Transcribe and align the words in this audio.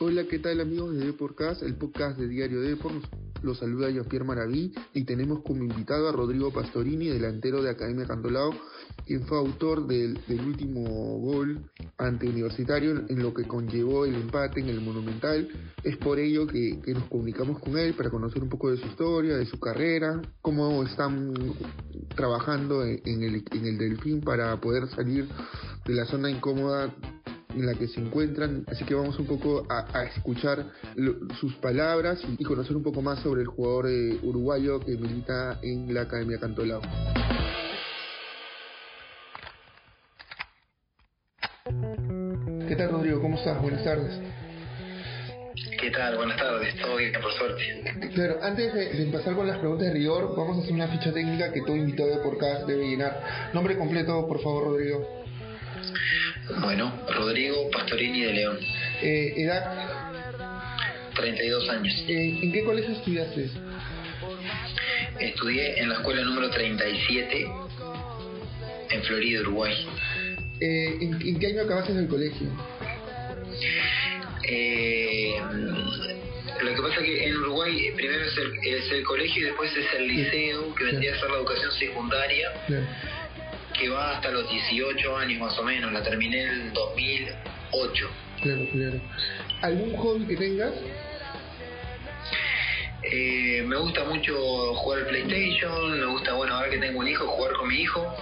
Hola, 0.00 0.28
¿qué 0.30 0.38
tal 0.38 0.60
amigos 0.60 0.94
de 0.94 1.06
Deporcast, 1.06 1.64
el 1.64 1.74
podcast 1.74 2.16
de 2.20 2.28
Diario 2.28 2.60
Depor? 2.60 2.92
Los 3.42 3.58
saluda 3.58 3.90
Jean-Pierre 3.90 4.24
Maraví 4.24 4.72
y 4.94 5.02
tenemos 5.02 5.42
como 5.42 5.64
invitado 5.64 6.08
a 6.08 6.12
Rodrigo 6.12 6.52
Pastorini, 6.52 7.08
delantero 7.08 7.62
de 7.62 7.70
Academia 7.70 8.06
Cantolao, 8.06 8.54
quien 9.04 9.26
fue 9.26 9.38
autor 9.38 9.88
del, 9.88 10.16
último 10.46 11.18
gol 11.18 11.68
ante 11.96 12.28
Universitario 12.28 13.06
en 13.08 13.20
lo 13.20 13.34
que 13.34 13.48
conllevó 13.48 14.04
el 14.04 14.14
empate 14.14 14.60
en 14.60 14.68
el 14.68 14.80
Monumental. 14.80 15.48
Es 15.82 15.96
por 15.96 16.20
ello 16.20 16.46
que, 16.46 16.80
nos 16.94 17.08
comunicamos 17.08 17.58
con 17.58 17.76
él 17.76 17.94
para 17.94 18.08
conocer 18.08 18.40
un 18.40 18.48
poco 18.48 18.70
de 18.70 18.76
su 18.76 18.86
historia, 18.86 19.36
de 19.36 19.46
su 19.46 19.58
carrera, 19.58 20.22
cómo 20.40 20.84
están 20.84 21.34
trabajando 22.14 22.84
en 22.84 23.22
el, 23.24 23.42
en 23.50 23.66
el 23.66 23.78
Delfín 23.78 24.20
para 24.20 24.60
poder 24.60 24.88
salir 24.90 25.28
de 25.84 25.94
la 25.94 26.04
zona 26.04 26.30
incómoda 26.30 26.94
en 27.60 27.66
la 27.66 27.74
que 27.74 27.88
se 27.88 28.00
encuentran, 28.00 28.64
así 28.68 28.84
que 28.84 28.94
vamos 28.94 29.18
un 29.18 29.26
poco 29.26 29.66
a, 29.68 30.04
escuchar 30.04 30.66
sus 31.40 31.54
palabras 31.56 32.20
y, 32.38 32.44
conocer 32.44 32.76
un 32.76 32.82
poco 32.82 33.02
más 33.02 33.20
sobre 33.20 33.42
el 33.42 33.48
jugador 33.48 33.88
eh, 33.88 34.18
uruguayo 34.22 34.80
que 34.80 34.96
milita 34.96 35.58
en 35.62 35.92
la 35.92 36.02
Academia 36.02 36.38
Cantolao. 36.38 36.80
¿Qué 42.68 42.76
tal 42.76 42.90
Rodrigo? 42.90 43.20
¿Cómo 43.20 43.36
estás? 43.36 43.60
Buenas 43.60 43.84
tardes. 43.84 44.20
¿Qué 45.80 45.90
tal? 45.90 46.16
Buenas 46.16 46.36
tardes, 46.36 46.74
todo 46.80 46.96
bien, 46.96 47.12
por 47.12 47.32
suerte. 47.32 48.10
Claro, 48.14 48.38
antes 48.42 48.74
de, 48.74 49.02
empezar 49.02 49.34
con 49.34 49.46
las 49.46 49.58
preguntas 49.58 49.86
de 49.86 49.92
rigor, 49.92 50.34
vamos 50.36 50.58
a 50.58 50.60
hacer 50.60 50.72
una 50.72 50.88
ficha 50.88 51.12
técnica 51.12 51.52
que 51.52 51.62
todo 51.62 51.76
invitado 51.76 52.10
de 52.10 52.16
por 52.16 52.34
podcast 52.34 52.66
debe 52.66 52.88
llenar. 52.88 53.50
Nombre 53.52 53.76
completo, 53.76 54.26
por 54.26 54.42
favor, 54.42 54.64
Rodrigo. 54.64 55.17
Bueno, 56.60 56.92
Rodrigo 57.08 57.70
Pastorini 57.70 58.22
de 58.22 58.32
León. 58.32 58.58
Eh, 59.02 59.34
¿Edad? 59.36 60.12
32 61.14 61.68
años. 61.68 62.04
Eh, 62.08 62.38
¿En 62.42 62.52
qué 62.52 62.64
colegio 62.64 62.92
estudiaste? 62.94 63.50
Estudié 65.20 65.80
en 65.80 65.88
la 65.88 65.96
escuela 65.96 66.22
número 66.22 66.50
37 66.50 67.48
en 68.90 69.02
Florida, 69.02 69.40
Uruguay. 69.40 69.74
Eh, 70.60 70.98
¿en, 71.00 71.38
qué 71.38 71.46
año 71.48 71.62
acabaste 71.62 71.92
el 71.92 72.08
colegio? 72.08 72.48
lo 76.62 76.74
que 76.74 76.82
pasa 76.82 77.00
es 77.00 77.06
que 77.06 77.26
en 77.28 77.36
Uruguay 77.36 77.92
primero 77.94 78.24
es 78.24 78.36
el, 78.92 79.02
colegio 79.04 79.42
y 79.42 79.44
después 79.46 79.70
es 79.76 79.86
el 79.94 80.08
liceo, 80.08 80.74
que 80.74 80.84
vendría 80.84 81.14
a 81.14 81.20
ser 81.20 81.30
la 81.30 81.36
educación 81.36 81.70
secundaria 81.72 82.50
que 83.78 83.88
va 83.88 84.16
hasta 84.16 84.30
los 84.30 84.48
18 84.50 85.16
años 85.16 85.40
más 85.40 85.58
o 85.58 85.62
menos, 85.62 85.92
la 85.92 86.02
terminé 86.02 86.42
en 86.42 86.48
el 86.48 86.72
2008. 86.72 88.08
Claro, 88.42 88.66
claro. 88.72 89.00
¿Algún 89.62 89.96
hobby 89.96 90.26
que 90.26 90.36
tengas? 90.36 90.72
Eh, 93.10 93.62
me 93.66 93.76
gusta 93.76 94.04
mucho 94.04 94.74
jugar 94.74 95.00
al 95.00 95.06
PlayStation, 95.06 95.98
me 95.98 96.06
gusta, 96.06 96.34
bueno, 96.34 96.54
ahora 96.54 96.68
que 96.68 96.78
tengo 96.78 96.98
un 96.98 97.08
hijo, 97.08 97.26
jugar 97.26 97.52
con 97.54 97.68
mi 97.68 97.76
hijo, 97.76 98.14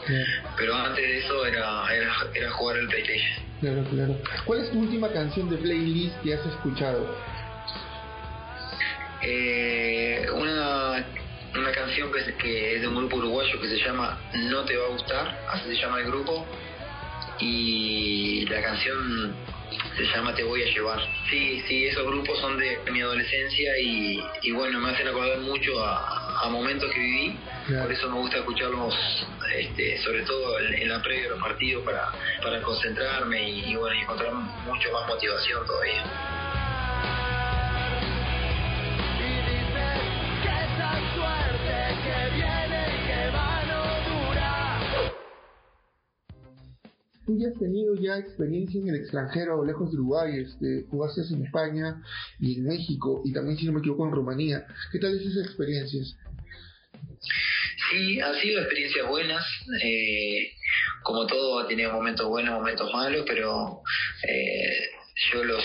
pero 0.56 0.74
antes 0.74 1.02
de 1.02 1.18
eso 1.18 1.46
era, 1.46 1.94
era, 1.94 2.12
era 2.34 2.50
jugar 2.52 2.76
al 2.78 2.86
PlayStation. 2.86 3.44
Claro, 3.60 3.84
claro. 3.90 4.20
¿Cuál 4.44 4.60
es 4.60 4.70
tu 4.70 4.80
última 4.80 5.10
canción 5.10 5.48
de 5.48 5.56
playlist 5.56 6.20
que 6.22 6.34
has 6.34 6.46
escuchado? 6.46 7.16
Eh, 9.22 10.26
una 10.34 11.04
una 11.58 11.72
canción 11.72 12.10
que 12.12 12.74
es, 12.74 12.80
de 12.80 12.88
un 12.88 12.96
grupo 12.96 13.16
uruguayo 13.16 13.60
que 13.60 13.68
se 13.68 13.78
llama 13.78 14.18
No 14.34 14.64
te 14.64 14.76
va 14.76 14.86
a 14.86 14.90
gustar, 14.90 15.46
así 15.50 15.68
se 15.68 15.80
llama 15.80 16.00
el 16.00 16.06
grupo, 16.06 16.46
y 17.38 18.46
la 18.46 18.62
canción 18.62 19.34
se 19.96 20.04
llama 20.04 20.34
Te 20.34 20.44
voy 20.44 20.62
a 20.62 20.66
llevar. 20.66 21.00
Sí, 21.30 21.62
sí, 21.66 21.86
esos 21.86 22.04
grupos 22.06 22.38
son 22.40 22.58
de 22.58 22.78
mi 22.90 23.00
adolescencia 23.00 23.78
y, 23.78 24.22
y 24.42 24.50
bueno, 24.52 24.78
me 24.80 24.90
hacen 24.90 25.08
acordar 25.08 25.38
mucho 25.38 25.84
a, 25.84 26.42
a 26.42 26.48
momentos 26.48 26.90
que 26.92 27.00
viví, 27.00 27.38
por 27.82 27.90
eso 27.90 28.08
me 28.08 28.16
gusta 28.16 28.38
escucharlos, 28.38 28.94
este, 29.54 29.98
sobre 30.02 30.22
todo 30.22 30.58
en, 30.60 30.88
la 30.88 31.02
previa 31.02 31.24
de 31.24 31.30
los 31.30 31.40
partidos 31.40 31.84
para, 31.84 32.12
para 32.42 32.62
concentrarme 32.62 33.50
y, 33.50 33.72
y 33.72 33.76
bueno, 33.76 33.96
y 33.96 34.02
encontrar 34.02 34.32
mucho 34.32 34.92
más 34.92 35.08
motivación 35.08 35.66
todavía. 35.66 36.45
Tú 47.26 47.36
ya 47.38 47.48
has 47.48 47.58
tenido 47.58 47.94
ya 47.96 48.18
experiencia 48.18 48.80
en 48.80 48.88
el 48.88 48.96
extranjero, 48.96 49.64
lejos 49.64 49.90
de 49.90 49.98
Uruguay, 49.98 50.38
este, 50.38 50.84
jugaste 50.88 51.22
en 51.34 51.44
España 51.44 52.00
y 52.38 52.58
en 52.58 52.64
México 52.64 53.22
y 53.24 53.32
también, 53.32 53.58
si 53.58 53.66
no 53.66 53.72
me 53.72 53.80
equivoco, 53.80 54.06
en 54.06 54.12
Rumanía. 54.12 54.66
¿Qué 54.92 54.98
tal 54.98 55.18
esas 55.18 55.44
experiencias? 55.44 56.16
Sí, 57.90 58.20
han 58.20 58.34
sido 58.40 58.60
experiencias 58.60 59.08
buenas. 59.08 59.44
Eh, 59.82 60.52
como 61.02 61.26
todo, 61.26 61.60
ha 61.60 61.68
tenido 61.68 61.92
momentos 61.92 62.26
buenos, 62.28 62.54
momentos 62.54 62.92
malos, 62.92 63.24
pero 63.26 63.82
eh, 64.28 64.90
yo 65.32 65.44
los 65.44 65.64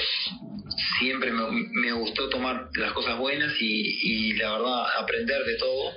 siempre 0.99 1.31
me, 1.31 1.91
gustó 1.93 2.29
tomar 2.29 2.69
las 2.75 2.93
cosas 2.93 3.17
buenas 3.17 3.53
y, 3.59 4.33
la 4.33 4.51
verdad 4.53 4.83
aprender 4.99 5.43
de 5.43 5.57
todo 5.57 5.93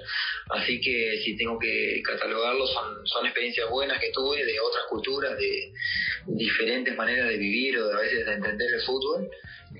así 0.50 0.80
que 0.80 1.20
si 1.24 1.36
tengo 1.36 1.58
que 1.58 2.02
catalogarlo 2.04 2.66
son, 2.66 3.06
son 3.06 3.26
experiencias 3.26 3.68
buenas 3.70 3.98
que 4.00 4.10
tuve 4.12 4.44
de 4.44 4.60
otras 4.60 4.84
culturas 4.88 5.38
de 5.38 5.72
diferentes 6.26 6.96
maneras 6.96 7.28
de 7.28 7.38
vivir 7.38 7.78
o 7.78 7.88
de 7.88 7.94
a 7.94 8.00
veces 8.00 8.26
de 8.26 8.32
entender 8.32 8.74
el 8.74 8.82
fútbol 8.82 9.28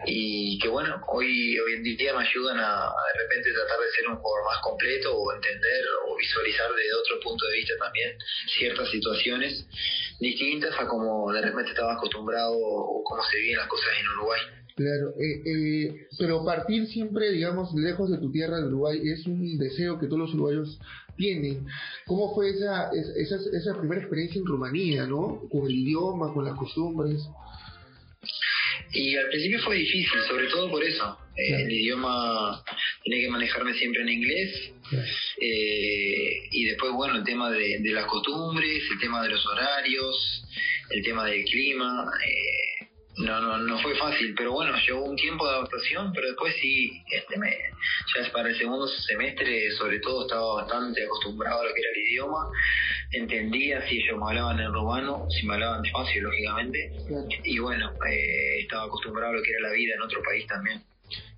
y 0.06 0.58
que 0.58 0.69
bueno 0.69 1.00
hoy 1.08 1.58
hoy 1.58 1.75
en 1.75 1.82
día 1.82 2.14
me 2.14 2.26
ayudan 2.26 2.58
a, 2.58 2.91
de 3.14 3.22
repente 3.22 3.52
tratar 3.52 3.78
de 3.78 3.91
ser 3.92 4.08
un 4.08 4.16
jugador 4.16 4.44
más 4.47 4.60
completo 4.62 5.14
o 5.14 5.32
entender 5.32 5.84
o 6.08 6.16
visualizar 6.16 6.72
desde 6.75 6.94
otro 6.94 7.20
punto 7.20 7.46
de 7.46 7.56
vista 7.56 7.75
también 7.78 8.16
ciertas 8.58 8.91
situaciones 8.91 9.66
distintas 10.19 10.75
a 10.78 10.86
como 10.86 11.32
de 11.32 11.42
repente 11.42 11.70
estaba 11.70 11.94
acostumbrado 11.94 12.56
o 12.56 13.02
cómo 13.04 13.22
se 13.31 13.38
viven 13.38 13.58
las 13.58 13.69
cosas 13.69 13.91
en 14.00 14.08
Uruguay. 14.08 14.41
Claro, 14.77 15.15
eh, 15.21 15.43
eh, 15.47 16.07
pero 16.19 16.45
partir 16.45 16.89
siempre, 16.89 17.31
digamos, 17.31 17.73
lejos 17.75 18.11
de 18.11 18.19
tu 18.19 18.33
tierra 18.33 18.59
de 18.59 18.67
Uruguay 18.67 19.01
es 19.05 19.25
un 19.27 19.57
deseo 19.57 20.01
que 20.01 20.07
todos 20.07 20.19
los 20.19 20.35
uruguayos 20.35 20.81
tienen. 21.17 21.65
¿Cómo 22.07 22.35
fue 22.35 22.51
esa, 22.51 22.91
esa, 22.93 23.37
esa 23.37 23.79
primera 23.79 24.01
experiencia 24.01 24.41
en 24.41 24.47
Rumanía, 24.47 25.07
no? 25.07 25.43
Con 25.51 25.67
el 25.67 25.75
idioma, 25.75 26.33
con 26.33 26.45
las 26.45 26.57
costumbres. 26.59 27.23
Y 28.93 29.17
al 29.17 29.29
principio 29.29 29.61
fue 29.61 29.77
difícil, 29.77 30.21
sobre 30.29 30.47
todo 30.49 30.71
por 30.71 30.83
eso. 30.83 31.19
Eh, 31.37 31.62
el 31.62 31.73
idioma 31.73 32.62
tenía 33.03 33.23
que 33.23 33.31
manejarme 33.31 33.75
siempre 33.75 34.03
en 34.03 34.09
inglés. 34.09 34.73
Eh, 35.41 36.49
y 36.53 36.65
después, 36.67 36.93
bueno, 36.93 37.17
el 37.17 37.25
tema 37.25 37.51
de, 37.51 37.81
las 37.83 38.06
costumbres, 38.06 38.83
el 38.91 39.01
tema 39.01 39.23
de 39.23 39.31
los 39.31 39.45
horarios, 39.47 40.45
el 40.91 41.03
tema 41.03 41.25
del 41.25 41.45
clima. 41.45 42.11
Eh, 42.25 42.74
no, 43.16 43.41
no, 43.41 43.58
no 43.58 43.78
fue 43.78 43.94
fácil, 43.97 44.34
pero 44.36 44.52
bueno, 44.52 44.72
llevó 44.84 45.04
un 45.04 45.16
tiempo 45.16 45.47
de 45.47 45.54
adaptación, 45.54 46.12
pero 46.12 46.26
después 46.28 46.54
sí, 46.60 47.02
este 47.12 47.38
me, 47.38 47.48
ya 47.48 48.32
para 48.32 48.48
el 48.48 48.58
segundo 48.58 48.88
semestre 48.88 49.70
sobre 49.72 50.00
todo 50.00 50.22
estaba 50.22 50.54
bastante 50.62 51.04
acostumbrado 51.04 51.60
a 51.60 51.64
lo 51.64 51.75
que 51.75 51.80
era 51.80 51.91
el 51.94 52.02
idioma, 52.08 52.50
entendía 53.12 53.86
si 53.88 54.02
ellos 54.02 54.19
me 54.19 54.26
hablaban 54.26 54.58
en 54.58 54.72
rumano, 54.72 55.28
si 55.30 55.47
me 55.47 55.54
hablaban 55.54 55.82
despacio, 55.82 56.22
lógicamente, 56.22 56.92
y 57.44 57.58
bueno, 57.60 57.92
eh, 58.10 58.60
estaba 58.62 58.84
acostumbrado 58.86 59.32
a 59.32 59.36
lo 59.36 59.42
que 59.42 59.50
era 59.50 59.69
la 59.69 59.72
vida 59.72 59.94
en 59.94 60.02
otro 60.02 60.20
país 60.22 60.46
también. 60.48 60.82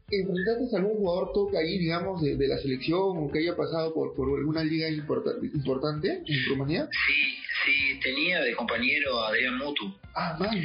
¿Enfrentaste 0.08 0.76
a 0.76 0.78
algún 0.78 0.96
jugador 0.98 1.32
toca 1.34 1.58
ahí, 1.58 1.78
digamos, 1.78 2.22
de, 2.22 2.38
la 2.46 2.56
selección 2.58 3.18
o 3.18 3.30
que 3.30 3.40
haya 3.40 3.56
pasado 3.56 3.92
por, 3.92 4.14
por 4.14 4.38
alguna 4.38 4.62
liga 4.62 4.88
importante 4.88 6.22
en 6.24 6.48
Rumanía? 6.48 6.88
Sí, 7.06 7.36
sí, 7.64 8.00
tenía 8.00 8.40
de 8.40 8.54
compañero 8.54 9.18
a 9.20 9.30
Adrián 9.30 9.58
Mutu. 9.58 9.92
Ah, 10.14 10.36
vaya 10.38 10.62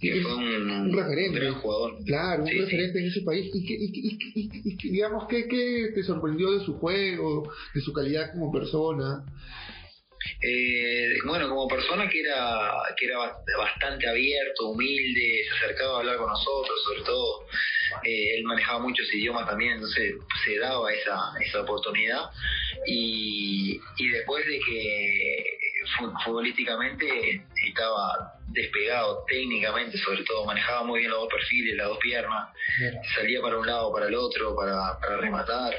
que 0.00 0.20
fue 0.20 0.34
un, 0.34 0.92
referente, 0.92 1.50
jugador. 1.50 2.04
Claro, 2.04 2.42
un 2.42 2.48
referente 2.48 2.98
en 2.98 3.06
ese 3.06 3.22
país. 3.22 3.50
¿Y, 3.54 4.76
que, 4.76 4.88
digamos, 4.88 5.26
¿qué, 5.28 5.48
¿qué 5.48 5.92
te 5.94 6.02
sorprendió 6.02 6.52
de 6.52 6.64
su 6.64 6.78
juego, 6.78 7.50
de 7.74 7.80
su 7.80 7.92
calidad 7.92 8.32
como 8.32 8.52
persona? 8.52 9.24
Eh, 10.42 11.14
bueno, 11.24 11.48
como 11.48 11.68
persona 11.68 12.08
que 12.08 12.20
era 12.20 12.72
que 12.96 13.06
era 13.06 13.18
bastante 13.58 14.08
abierto, 14.08 14.70
humilde, 14.70 15.44
se 15.44 15.64
acercaba 15.64 15.96
a 15.96 16.00
hablar 16.00 16.16
con 16.16 16.28
nosotros, 16.28 16.82
sobre 16.84 17.02
todo 17.02 17.46
eh, 18.02 18.36
él 18.36 18.44
manejaba 18.44 18.80
muchos 18.80 19.12
idiomas 19.14 19.46
también, 19.46 19.74
entonces 19.74 20.14
se 20.44 20.58
daba 20.58 20.92
esa, 20.92 21.32
esa 21.40 21.60
oportunidad 21.60 22.30
y, 22.86 23.80
y 23.98 24.08
después 24.08 24.44
de 24.46 24.58
que 24.58 25.44
futbolísticamente 26.24 27.06
estaba 27.76 28.40
despegado 28.48 29.24
técnicamente, 29.28 29.98
sobre 29.98 30.24
todo 30.24 30.46
manejaba 30.46 30.84
muy 30.84 31.00
bien 31.00 31.10
los 31.10 31.20
dos 31.20 31.28
perfiles, 31.28 31.76
las 31.76 31.88
dos 31.88 31.98
piernas, 31.98 32.48
salía 33.14 33.40
para 33.42 33.58
un 33.58 33.66
lado, 33.66 33.92
para 33.92 34.06
el 34.06 34.14
otro, 34.14 34.56
para, 34.56 34.98
para 34.98 35.18
rematar, 35.18 35.74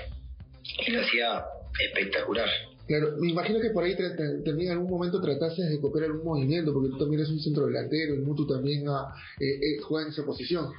y 0.85 0.91
lo 0.91 1.01
hacía 1.01 1.43
espectacular. 1.79 2.49
Claro, 2.87 3.17
me 3.19 3.31
imagino 3.31 3.59
que 3.59 3.71
por 3.71 3.83
ahí 3.83 3.97
también 3.97 4.71
en 4.71 4.77
algún 4.77 4.89
momento 4.89 5.19
trataste 5.19 5.63
de 5.63 5.81
copiar 5.81 6.05
algún 6.05 6.23
movimiento, 6.23 6.71
porque 6.73 6.89
tú 6.89 6.99
también 6.99 7.21
eres 7.21 7.31
un 7.31 7.39
centro 7.39 7.65
delantero, 7.65 8.15
y 8.15 8.19
Mutu 8.19 8.47
también 8.47 8.87
ah, 8.87 9.13
eh, 9.39 9.45
eh, 9.45 9.77
juega 9.81 10.07
en 10.07 10.13
esa 10.13 10.23
posición. 10.23 10.71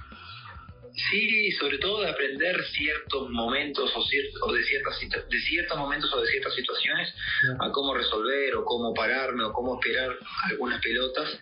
Sí, 0.98 1.52
sobre 1.52 1.78
todo 1.78 2.02
de 2.02 2.10
aprender 2.10 2.56
ciertos 2.72 3.30
momentos 3.30 3.90
o, 3.94 4.00
o 4.00 4.52
de 4.52 4.64
ciertas 4.64 4.98
de 5.00 5.40
ciertos 5.40 5.78
momentos 5.78 6.12
o 6.12 6.20
de 6.20 6.26
ciertas 6.26 6.54
situaciones 6.54 7.14
a 7.60 7.70
cómo 7.70 7.94
resolver 7.94 8.56
o 8.56 8.64
cómo 8.64 8.92
pararme 8.92 9.44
o 9.44 9.52
cómo 9.52 9.80
esperar 9.80 10.10
algunas 10.50 10.82
pelotas 10.82 11.40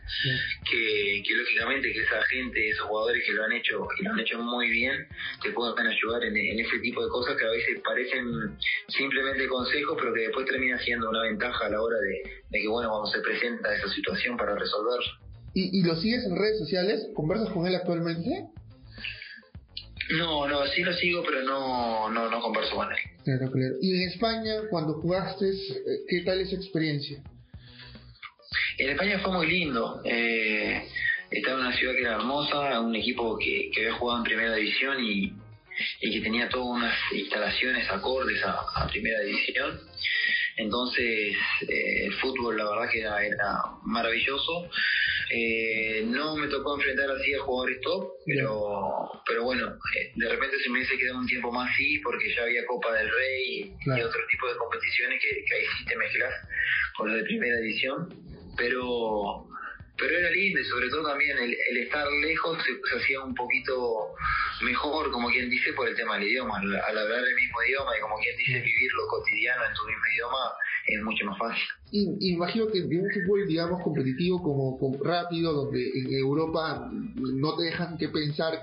que, 0.71 1.23
que, 1.27 1.35
lógicamente 1.35 1.91
que 1.91 2.01
esa 2.01 2.23
gente, 2.25 2.69
esos 2.69 2.87
jugadores 2.87 3.25
que 3.25 3.33
lo 3.33 3.45
han 3.45 3.53
hecho 3.53 3.89
y 3.99 4.05
lo 4.05 4.13
han 4.13 4.21
hecho 4.21 4.39
muy 4.39 4.71
bien 4.71 5.09
te 5.43 5.51
puedan 5.53 5.87
ayudar 5.87 6.23
en, 6.25 6.37
ese 6.37 6.79
tipo 6.81 7.03
de 7.03 7.09
cosas 7.09 7.37
que 7.37 7.45
a 7.47 7.51
veces 7.51 7.81
parecen 7.83 8.59
simplemente 8.89 9.49
consejos 9.49 9.97
pero 9.99 10.13
que 10.13 10.21
después 10.21 10.47
termina 10.47 10.79
siendo 10.81 11.09
una 11.09 11.23
ventaja 11.23 11.65
a 11.65 11.71
la 11.71 11.81
hora 11.81 11.97
de, 11.99 12.43
de 12.51 12.61
que 12.61 12.69
bueno 12.69 12.91
cuando 12.91 13.07
se 13.07 13.21
presenta 13.21 13.75
esa 13.75 13.89
situación 13.89 14.37
para 14.37 14.55
resolver. 14.55 15.01
¿Y, 15.55 15.81
¿Y 15.81 15.83
lo 15.83 15.97
sigues 15.97 16.25
en 16.27 16.37
redes 16.37 16.59
sociales? 16.59 17.09
¿Conversas 17.15 17.49
con 17.51 17.67
él 17.67 17.75
actualmente? 17.75 18.51
No, 20.11 20.47
no, 20.47 20.67
sí 20.69 20.83
lo 20.83 20.93
sigo, 20.95 21.23
pero 21.25 21.43
no, 21.43 22.09
no, 22.11 22.31
no 22.31 22.41
converso 22.41 22.77
con 22.77 22.91
él. 22.93 22.99
Claro, 23.25 23.51
claro. 23.51 23.75
¿Y 23.81 24.03
en 24.03 24.09
España, 24.09 24.53
cuando 24.71 24.95
jugaste, 24.95 25.49
eh, 25.51 26.05
qué 26.09 26.21
tal 26.21 26.41
esa 26.41 26.55
experiencia? 26.55 27.23
En 28.79 28.91
España 28.91 29.19
fue 29.19 29.33
muy 29.33 29.47
lindo. 29.49 30.01
Eh, 30.05 30.87
estaba 31.31 31.59
en 31.59 31.67
una 31.67 31.77
ciudad 31.77 31.95
que 31.95 32.01
era 32.03 32.15
hermosa, 32.15 32.81
un 32.81 32.95
equipo 32.95 33.37
que, 33.39 33.71
que 33.73 33.81
había 33.87 33.99
jugado 33.99 34.19
en 34.19 34.25
primera 34.25 34.55
división 34.55 35.03
y, 35.03 35.33
y 36.01 36.13
que 36.13 36.21
tenía 36.21 36.49
todas 36.49 36.69
unas 36.79 36.95
instalaciones 37.13 37.91
acordes 37.91 38.43
a, 38.45 38.87
primera 38.89 39.21
división. 39.21 39.81
Entonces, 40.57 41.37
eh, 41.69 42.07
el 42.07 42.15
fútbol, 42.15 42.57
la 42.57 42.71
verdad 42.71 42.89
que 42.91 43.01
era, 43.01 43.25
era 43.25 43.63
maravilloso. 43.83 44.69
Eh, 45.31 46.05
no 46.07 46.37
me 46.37 46.47
tocó 46.49 46.77
enfrentar 46.77 47.11
así 47.11 47.35
a 47.35 47.41
jugadores 47.41 47.81
top, 47.81 48.13
pero 48.25 49.11
pero 49.27 49.43
bueno, 49.45 49.67
eh, 49.99 50.13
de 50.15 50.29
repente 50.29 50.57
se 50.63 50.71
me 50.71 50.79
hubiese 50.79 50.97
quedado 50.97 51.19
un 51.19 51.27
tiempo 51.27 51.51
más 51.51 51.69
sí, 51.77 51.99
porque 51.99 52.33
ya 52.35 52.43
había 52.43 52.65
Copa 52.67 52.93
del 52.93 53.11
Rey 53.11 53.75
y, 53.85 54.01
otro 54.01 54.21
tipo 54.31 54.49
de 54.49 54.57
competiciones 54.57 55.21
que, 55.21 55.45
que 55.45 55.55
ahí 55.55 55.65
sí 55.79 55.85
te 55.85 55.97
mezclas 55.97 56.33
con 56.97 57.09
los 57.09 57.17
de 57.17 57.25
primera 57.25 57.57
edición. 57.59 58.09
Pero 58.57 59.49
pero 59.99 60.19
era 60.19 60.31
lindo 60.31 60.61
y 60.61 60.65
sobre 60.65 60.89
todo 60.91 61.09
también 61.09 61.37
el, 61.39 61.77
estar 61.79 62.07
lejos 62.23 62.59
se, 62.63 62.97
hacía 62.97 63.21
un 63.23 63.35
poquito 63.35 64.15
mejor, 64.63 65.11
como 65.11 65.29
quien 65.29 65.49
dice, 65.49 65.73
por 65.73 65.89
el 65.89 65.97
tema 65.97 66.19
del 66.19 66.29
idioma. 66.29 66.59
Al, 66.59 66.99
hablar 66.99 67.25
el 67.25 67.35
mismo 67.35 67.63
idioma 67.67 67.97
y 67.97 68.01
como 68.01 68.17
quien 68.19 68.37
dice 68.37 68.61
vivir 68.61 68.91
lo 68.93 69.07
cotidiano 69.09 69.65
en 69.65 69.75
tu 69.75 69.87
mismo 69.87 70.03
idioma 70.15 70.53
es 70.87 71.03
mucho 71.03 71.25
más 71.27 71.39
fácil. 71.39 71.65
Y, 71.91 72.33
imagino 72.33 72.67
que 72.69 72.79
en 72.79 72.87
un 72.87 73.11
fútbol, 73.11 73.47
digamos, 73.47 73.83
competitivo, 73.83 74.43
como, 74.43 75.03
rápido, 75.03 75.53
donde 75.53 75.89
en 75.95 76.13
Europa 76.13 76.91
no 77.15 77.57
te 77.57 77.65
dejan 77.65 77.97
que 77.97 78.09
pensar, 78.09 78.61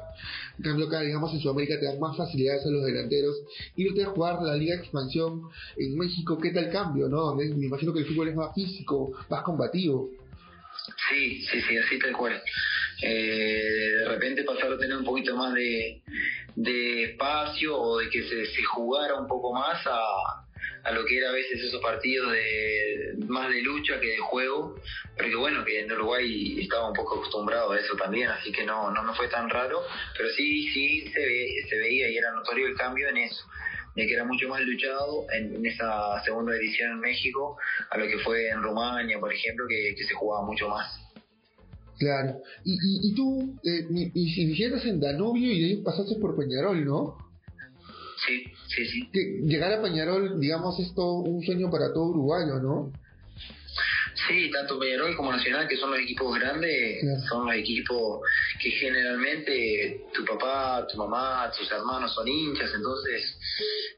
en 0.57 0.63
cambio 0.63 0.87
acá, 0.87 1.01
digamos, 1.01 1.33
en 1.33 1.39
Sudamérica 1.39 1.79
te 1.79 1.85
dan 1.85 1.99
más 1.99 2.15
facilidades 2.15 2.65
a 2.65 2.69
los 2.69 2.85
delanteros, 2.85 3.35
irte 3.75 4.03
a 4.03 4.07
jugar 4.07 4.41
la 4.41 4.55
Liga 4.55 4.75
de 4.75 4.81
Expansión 4.81 5.43
en 5.77 5.97
México, 5.97 6.37
¿qué 6.37 6.51
tal 6.51 6.69
cambio, 6.71 7.07
no? 7.07 7.35
Me 7.35 7.45
imagino 7.45 7.93
que 7.93 7.99
el 7.99 8.05
fútbol 8.05 8.29
es 8.29 8.35
más 8.35 8.53
físico, 8.53 9.11
más 9.29 9.41
combativo. 9.43 10.11
Sí, 11.09 11.45
sí, 11.45 11.61
sí, 11.61 11.77
así 11.77 11.99
tal 11.99 12.13
cual. 12.13 12.41
Eh, 13.01 13.95
de 13.99 14.07
repente 14.07 14.43
pasar 14.43 14.71
a 14.71 14.77
tener 14.77 14.97
un 14.97 15.03
poquito 15.03 15.35
más 15.35 15.53
de, 15.53 16.01
de 16.55 17.03
espacio 17.03 17.77
o 17.77 17.99
de 17.99 18.09
que 18.09 18.23
se, 18.23 18.45
se 18.45 18.63
jugara 18.63 19.15
un 19.15 19.27
poco 19.27 19.53
más 19.53 19.85
a, 19.85 20.43
a 20.83 20.91
lo 20.91 21.05
que 21.05 21.17
era 21.17 21.29
a 21.29 21.33
veces 21.33 21.61
esos 21.61 21.81
partidos 21.81 22.31
de 22.31 23.13
más 23.27 23.49
de 23.49 23.61
lucha 23.61 23.99
que 23.99 24.07
de 24.07 24.17
juego, 24.17 24.75
porque 25.15 25.35
bueno, 25.35 25.63
que 25.63 25.81
en 25.81 25.91
Uruguay 25.91 26.59
estaba 26.61 26.89
un 26.89 26.93
poco 26.93 27.15
acostumbrado 27.15 27.71
a 27.71 27.79
eso 27.79 27.95
también, 27.95 28.29
así 28.29 28.51
que 28.51 28.65
no, 28.65 28.91
no 28.91 29.03
me 29.03 29.13
fue 29.13 29.27
tan 29.27 29.49
raro, 29.49 29.81
pero 30.17 30.29
sí, 30.29 30.69
sí 30.73 31.07
se, 31.13 31.19
ve, 31.19 31.65
se 31.69 31.77
veía 31.77 32.09
y 32.09 32.17
era 32.17 32.31
notorio 32.31 32.67
el 32.67 32.75
cambio 32.75 33.09
en 33.09 33.17
eso 33.17 33.43
de 33.95 34.07
que 34.07 34.13
era 34.13 34.25
mucho 34.25 34.47
más 34.47 34.61
luchado 34.61 35.25
en, 35.31 35.65
esa 35.65 36.21
segunda 36.23 36.55
edición 36.55 36.93
en 36.93 36.99
México 36.99 37.57
a 37.89 37.97
lo 37.97 38.07
que 38.07 38.17
fue 38.19 38.49
en 38.49 38.61
Rumania, 38.63 39.19
por 39.19 39.31
ejemplo, 39.33 39.65
que, 39.67 39.95
se 40.03 40.13
jugaba 40.13 40.45
mucho 40.45 40.67
más. 40.69 40.99
Claro. 41.99 42.41
Y, 42.63 42.73
y, 42.73 43.11
y 43.11 43.15
tú 43.15 43.59
eh, 43.63 44.11
iniciaste 44.13 44.89
en 44.89 44.99
Danubio 44.99 45.51
y 45.51 45.61
de 45.61 45.65
ahí 45.67 45.75
pasaste 45.83 46.15
por 46.15 46.35
Peñarol, 46.35 46.83
¿no? 46.83 47.17
Sí, 48.25 48.43
sí, 48.67 48.85
sí. 48.85 49.09
Que 49.11 49.41
llegar 49.43 49.71
a 49.73 49.81
Peñarol, 49.81 50.39
digamos, 50.39 50.79
es 50.79 50.93
todo 50.93 51.15
un 51.19 51.43
sueño 51.43 51.69
para 51.69 51.93
todo 51.93 52.05
uruguayo, 52.05 52.59
¿no? 52.59 52.91
Sí, 54.27 54.49
tanto 54.51 54.79
Peñarol 54.79 55.15
como 55.15 55.31
Nacional, 55.31 55.67
que 55.67 55.77
son 55.77 55.91
los 55.91 55.99
equipos 55.99 56.39
grandes, 56.39 57.03
son 57.27 57.45
los 57.45 57.55
equipos 57.55 58.21
que 58.61 58.71
generalmente 58.71 60.05
tu 60.13 60.23
papá, 60.23 60.87
tu 60.87 60.97
mamá, 60.97 61.51
tus 61.57 61.69
hermanos 61.71 62.13
son 62.13 62.27
hinchas, 62.27 62.71
entonces 62.73 63.37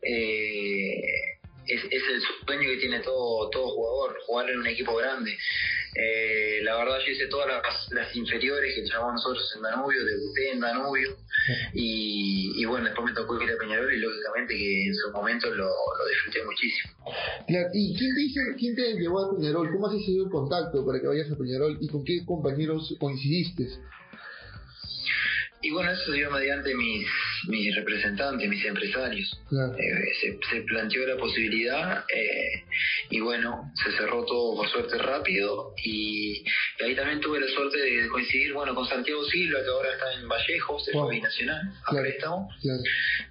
eh, 0.01 1.34
es, 1.67 1.83
es 1.83 2.03
el 2.09 2.21
sueño 2.45 2.69
que 2.69 2.77
tiene 2.77 2.99
todo, 2.99 3.49
todo 3.49 3.69
jugador, 3.69 4.17
jugar 4.25 4.49
en 4.49 4.59
un 4.59 4.67
equipo 4.67 4.95
grande. 4.95 5.37
Eh, 5.95 6.59
la 6.63 6.75
verdad 6.75 6.97
yo 7.05 7.11
hice 7.13 7.27
todas 7.27 7.47
las, 7.91 8.15
inferiores 8.15 8.75
que 8.75 8.85
llamamos 8.85 9.13
nosotros 9.13 9.53
en 9.55 9.61
Danubio, 9.61 10.03
debuté 10.03 10.51
en 10.51 10.59
Danubio 10.59 11.17
y, 11.73 12.51
y, 12.61 12.65
bueno, 12.65 12.85
después 12.85 13.05
me 13.05 13.13
tocó 13.13 13.41
ir 13.41 13.49
a 13.49 13.57
Peñarol 13.57 13.93
y 13.93 13.99
lógicamente 13.99 14.55
que 14.55 14.87
en 14.87 14.95
su 14.95 15.11
momento 15.11 15.49
lo, 15.51 15.65
lo 15.65 16.07
disfruté 16.09 16.43
muchísimo. 16.43 16.93
Claro, 17.47 17.69
¿y 17.73 17.95
quién 17.97 18.13
te, 18.13 18.21
dice, 18.21 18.41
quién 18.57 18.75
te 18.75 18.93
llevó 18.99 19.19
a 19.21 19.35
Peñarol? 19.35 19.71
¿Cómo 19.71 19.87
has 19.87 20.05
sido 20.05 20.25
el 20.25 20.31
contacto 20.31 20.85
para 20.85 20.99
que 20.99 21.07
vayas 21.07 21.31
a 21.31 21.37
Peñarol 21.37 21.77
y 21.79 21.87
con 21.87 22.03
qué 22.03 22.25
compañeros 22.25 22.93
coincidiste? 22.99 23.69
Y 25.65 25.71
bueno, 25.71 25.91
eso 25.91 26.11
dio 26.11 26.29
mediante 26.29 26.75
mis, 26.75 27.07
mis 27.47 27.75
representantes, 27.75 28.47
mis 28.47 28.63
empresarios. 28.65 29.35
Eh, 29.51 30.37
se, 30.51 30.61
planteó 30.61 31.07
la 31.07 31.17
posibilidad 31.17 32.05
eh, 32.07 32.63
y 33.09 33.19
bueno, 33.19 33.71
se 33.73 33.91
cerró 33.97 34.23
todo 34.25 34.57
por 34.57 34.69
suerte 34.69 34.99
rápido. 34.99 35.73
Y, 35.83 36.45
ahí 36.85 36.95
también 36.95 37.19
tuve 37.19 37.39
la 37.39 37.47
suerte 37.47 37.79
de 37.79 38.07
coincidir 38.09 38.53
bueno 38.53 38.75
con 38.75 38.87
Santiago 38.87 39.25
Silva, 39.25 39.63
que 39.63 39.69
ahora 39.69 39.91
está 39.91 40.13
en 40.13 40.29
Vallejo, 40.29 40.79
se 40.79 40.91
fue 40.91 41.15
binacional, 41.15 41.73
a 41.83 41.95
préstamo. 41.99 42.47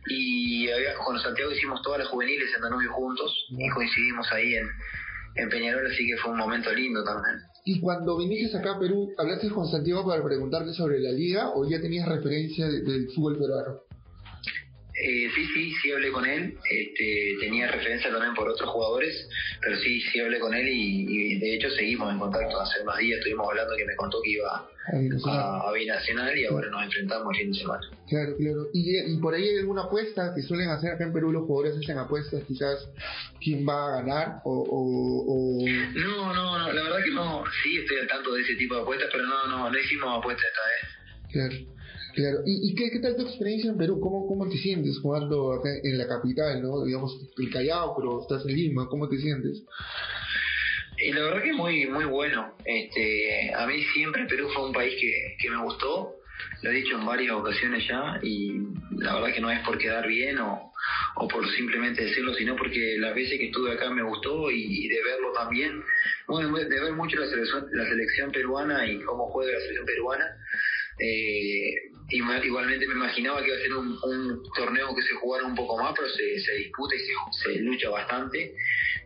Y 0.09 0.69
había, 0.71 0.95
con 0.95 1.17
Santiago 1.21 1.53
hicimos 1.53 1.83
todas 1.83 2.01
las 2.01 2.09
juveniles 2.09 2.53
en 2.53 2.63
Danubio 2.63 2.93
juntos 2.95 3.47
y 3.51 3.69
coincidimos 3.69 4.27
ahí 4.33 4.57
en, 4.57 4.69
en 5.35 5.49
Peñarol, 5.49 5.87
así 5.87 6.07
que 6.07 6.17
fue 6.17 6.33
un 6.33 6.39
momento 6.39 6.73
lindo 6.73 7.03
también. 7.05 7.37
Y 7.65 7.81
cuando 7.81 8.19
viniste 8.19 8.59
acá 8.59 8.75
a 8.75 8.79
Perú, 8.79 9.13
¿hablaste 9.17 9.49
con 9.51 9.67
Santiago 9.67 10.07
para 10.07 10.23
preguntarte 10.23 10.73
sobre 10.73 11.01
la 11.01 11.11
liga 11.11 11.51
o 11.55 11.69
ya 11.69 11.81
tenías 11.81 12.07
referencia 12.07 12.67
del 12.67 13.09
fútbol 13.15 13.39
peruano? 13.39 13.81
Eh, 14.97 15.29
sí, 15.35 15.47
sí, 15.53 15.75
sí 15.83 15.93
hablé 15.93 16.13
con 16.13 16.25
él. 16.25 16.57
Este, 16.71 17.37
tenía 17.41 17.71
referencia 17.71 18.11
también 18.13 18.35
por 18.35 18.49
otros 18.49 18.71
jugadores, 18.71 19.29
pero 19.61 19.77
sí, 19.79 20.01
sí 20.01 20.21
hablé 20.21 20.39
con 20.39 20.55
él 20.55 20.69
y, 20.69 21.39
de 21.39 21.55
hecho 21.55 21.69
seguimos 21.71 22.13
en 22.13 22.19
contacto. 22.19 22.61
Hace 22.61 22.81
unos 22.83 22.97
días 22.99 23.19
estuvimos 23.19 23.49
hablando 23.49 23.77
que 23.77 23.87
me 23.87 23.97
contó 23.97 24.23
que 24.23 24.31
iba 24.31 24.69
a, 24.87 25.73
Binacional 25.73 26.39
y 26.39 26.45
ahora 26.47 26.69
nos 26.71 26.85
enfrentamos 26.85 27.33
el 27.33 27.43
fin 27.43 27.53
de 27.53 27.59
semana. 27.59 27.91
Claro, 28.09 28.37
claro. 28.37 28.67
¿Y, 28.73 29.15
¿Y 29.15 29.17
por 29.19 29.35
ahí 29.35 29.43
hay 29.43 29.59
alguna 29.59 29.83
apuesta 29.83 30.33
que 30.35 30.43
suelen 30.43 30.69
hacer 30.69 30.93
acá 30.93 31.05
en 31.05 31.13
Perú 31.13 31.33
los 31.33 31.47
jugadores 31.47 31.83
hacen 31.83 31.99
apuestas 31.99 32.45
quizás 32.47 32.89
quién 33.43 33.67
va 33.67 33.87
a 33.87 34.03
ganar 34.03 34.43
o, 34.45 34.65
o, 34.69 35.67
No, 35.67 36.35
no, 36.35 36.59
no, 36.59 36.73
la 36.73 36.83
verdad 36.83 37.05
que 37.05 37.11
no. 37.11 37.43
Sí 37.63 37.79
estoy 37.79 37.99
al 37.99 38.07
tanto 38.07 38.35
de 38.35 38.43
ese 38.43 38.55
tipo 38.55 38.77
de 38.77 38.83
apuestas, 38.83 39.09
pero 39.11 39.25
no, 39.27 39.49
no, 39.49 39.71
no 39.71 39.79
hicimos 39.79 40.19
apuestas 40.19 40.47
esta 40.47 40.61
vez. 40.69 40.95
Claro. 41.33 41.74
Claro, 42.15 42.39
¿y, 42.47 42.71
y 42.71 42.75
qué, 42.75 42.91
qué, 42.91 43.01
tal 43.01 43.17
tu 43.17 43.23
experiencia 43.23 43.71
en 43.71 43.77
Perú? 43.77 43.99
¿Cómo, 44.01 44.27
¿Cómo 44.29 44.49
te 44.49 44.57
sientes 44.59 44.99
jugando 45.01 45.53
acá 45.53 45.69
en 45.83 45.99
la 45.99 46.07
capital, 46.07 46.63
no? 46.63 46.85
Digamos, 46.85 47.13
el 47.37 47.51
pero 47.51 48.23
estás 48.23 48.47
en 48.47 48.55
Lima, 48.55 48.89
¿cómo 48.89 49.09
te 49.09 49.19
sientes? 49.19 49.65
Y 50.99 51.13
la 51.13 51.25
verdad 51.25 51.43
que 51.43 51.53
muy 51.53 51.87
muy 51.87 52.05
bueno. 52.05 52.55
Este, 52.65 53.53
a 53.53 53.67
mí 53.67 53.83
siempre 53.95 54.27
Perú 54.27 54.49
fue 54.55 54.67
un 54.67 54.73
país 54.73 54.95
que, 55.01 55.37
que 55.41 55.51
me 55.51 55.63
gustó, 55.63 56.15
lo 56.63 56.71
he 56.71 56.75
dicho 56.75 56.97
en 56.97 57.05
varias 57.05 57.35
ocasiones 57.35 57.85
ya, 57.89 58.19
y 58.23 58.61
la 58.99 59.15
verdad 59.15 59.35
que 59.35 59.41
no 59.41 59.51
es 59.51 59.61
por 59.67 59.77
quedar 59.79 60.07
bien 60.07 60.39
o, 60.39 60.73
o 61.17 61.29
por 61.29 61.49
simplemente 61.51 62.05
decirlo, 62.05 62.33
sino 62.35 62.57
porque 62.57 62.97
las 62.99 63.15
veces 63.15 63.39
que 63.39 63.47
estuve 63.47 63.73
acá 63.73 63.91
me 63.91 64.03
gustó 64.03 64.51
y, 64.51 64.89
de 64.89 65.03
verlo 65.03 65.33
también, 65.33 65.83
bueno, 66.27 66.57
de 66.57 66.81
ver 66.81 66.93
mucho 66.93 67.19
la 67.19 67.27
selección, 67.27 67.67
la 67.73 67.85
selección 67.85 68.31
peruana 68.33 68.87
y 68.87 69.01
cómo 69.01 69.29
juega 69.31 69.53
la 69.53 69.61
selección 69.61 69.87
peruana. 69.87 70.25
Eh, 70.99 71.75
igualmente 72.11 72.87
me 72.87 72.95
imaginaba 72.95 73.43
que 73.43 73.49
iba 73.49 73.57
a 73.57 73.61
ser 73.61 73.75
un, 73.75 74.43
torneo 74.55 74.95
que 74.95 75.03
se 75.03 75.15
jugara 75.15 75.47
un 75.47 75.55
poco 75.55 75.77
más, 75.77 75.93
pero 75.97 76.09
se, 76.09 76.39
se 76.41 76.53
disputa 76.53 76.95
y 76.95 76.99
se, 76.99 77.13
se, 77.43 77.61
lucha 77.61 77.89
bastante. 77.91 78.55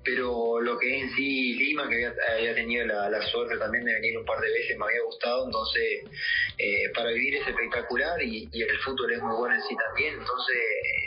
Pero 0.05 0.61
lo 0.61 0.79
que 0.79 0.97
es 0.97 1.03
en 1.03 1.17
sí 1.17 1.55
Lima, 1.55 1.89
que 1.89 2.11
había, 2.33 2.55
tenido 2.55 2.87
la, 2.87 3.23
suerte 3.23 3.59
también 3.59 3.85
de 3.85 3.95
venir 3.95 4.19
un 4.19 4.25
par 4.25 4.41
de 4.41 4.51
veces, 4.51 4.77
me 4.79 4.85
había 4.87 5.03
gustado. 5.03 5.47
Entonces, 5.47 6.05
eh, 6.59 6.91
para 6.95 7.11
vivir 7.11 7.37
es 7.37 7.49
espectacular 7.49 8.23
y, 8.23 8.49
el 8.53 8.79
fútbol 8.85 9.13
es 9.13 9.23
muy 9.23 9.37
bueno 9.37 9.55
en 9.55 9.63
sí 9.63 9.77
también. 9.77 10.15
Entonces, 10.15 10.57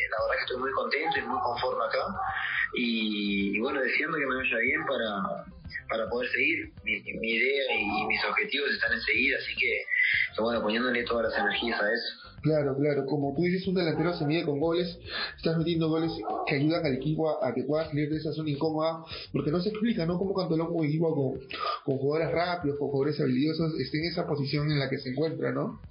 la 0.09 0.17
verdad 0.23 0.35
que 0.35 0.41
estoy 0.41 0.57
muy 0.57 0.71
contento 0.71 1.19
y 1.19 1.21
muy 1.21 1.39
conforme 1.41 1.85
acá. 1.85 2.05
Y, 2.73 3.57
y 3.57 3.59
bueno, 3.59 3.81
deseando 3.81 4.17
que 4.17 4.25
me 4.25 4.35
vaya 4.35 4.57
bien 4.57 4.85
para, 4.85 5.45
para 5.89 6.09
poder 6.09 6.29
seguir. 6.31 6.71
Mi, 6.83 7.01
mi 7.01 7.31
idea 7.31 7.63
y 7.75 8.05
mis 8.07 8.23
objetivos 8.23 8.71
están 8.71 8.93
en 8.93 9.01
seguir, 9.01 9.35
así 9.35 9.55
que 9.55 9.83
bueno, 10.39 10.61
poniéndole 10.61 11.03
todas 11.03 11.31
las 11.31 11.39
energías 11.39 11.81
a 11.81 11.93
eso. 11.93 12.31
Claro, 12.41 12.75
claro, 12.75 13.05
como 13.05 13.35
tú 13.35 13.43
dices, 13.43 13.67
un 13.67 13.75
delantero 13.75 14.13
se 14.17 14.25
mide 14.25 14.43
con 14.43 14.59
goles, 14.59 14.97
estás 15.37 15.57
metiendo 15.57 15.89
goles 15.89 16.11
que 16.47 16.55
ayudan 16.55 16.85
al 16.85 16.95
equipo 16.95 17.43
a, 17.43 17.53
que 17.53 17.63
pueda 17.63 17.85
salir 17.85 18.09
de 18.09 18.17
esa 18.17 18.31
zona 18.33 18.49
incómoda, 18.49 19.03
porque 19.31 19.51
no 19.51 19.59
se 19.61 19.69
explica, 19.69 20.07
¿no? 20.07 20.17
Como 20.17 20.33
cuando 20.33 20.55
el 20.55 20.87
equipo 20.87 21.13
con, 21.13 21.47
con 21.85 21.97
jugadores 21.97 22.33
rápidos, 22.33 22.79
con 22.79 22.89
jugadores 22.89 23.19
habilidosos, 23.21 23.79
esté 23.79 23.99
en 23.99 24.05
esa 24.05 24.25
posición 24.25 24.71
en 24.71 24.79
la 24.79 24.89
que 24.89 24.97
se 24.97 25.09
encuentra, 25.09 25.51
¿no? 25.51 25.81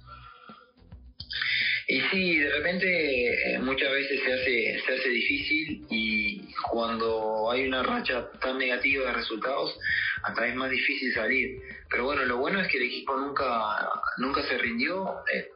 Y 1.87 1.99
sí, 2.11 2.37
de 2.37 2.49
repente 2.49 3.53
eh, 3.55 3.59
muchas 3.59 3.91
veces 3.91 4.19
se 4.25 4.33
hace, 4.33 4.79
se 4.85 4.93
hace 4.93 5.09
difícil 5.09 5.85
y 5.89 6.20
cuando 6.69 7.51
hay 7.51 7.67
una 7.67 7.83
racha 7.83 8.29
tan 8.39 8.57
negativa 8.57 9.05
de 9.05 9.13
resultados, 9.13 9.77
hasta 10.23 10.47
es 10.47 10.55
más 10.55 10.69
difícil 10.69 11.13
salir. 11.13 11.61
Pero 11.89 12.05
bueno, 12.05 12.23
lo 12.25 12.37
bueno 12.37 12.61
es 12.61 12.67
que 12.67 12.77
el 12.77 12.83
equipo 12.83 13.15
nunca, 13.15 13.89
nunca 14.17 14.41
se 14.43 14.57
rindió. 14.57 15.23
Eh, 15.33 15.49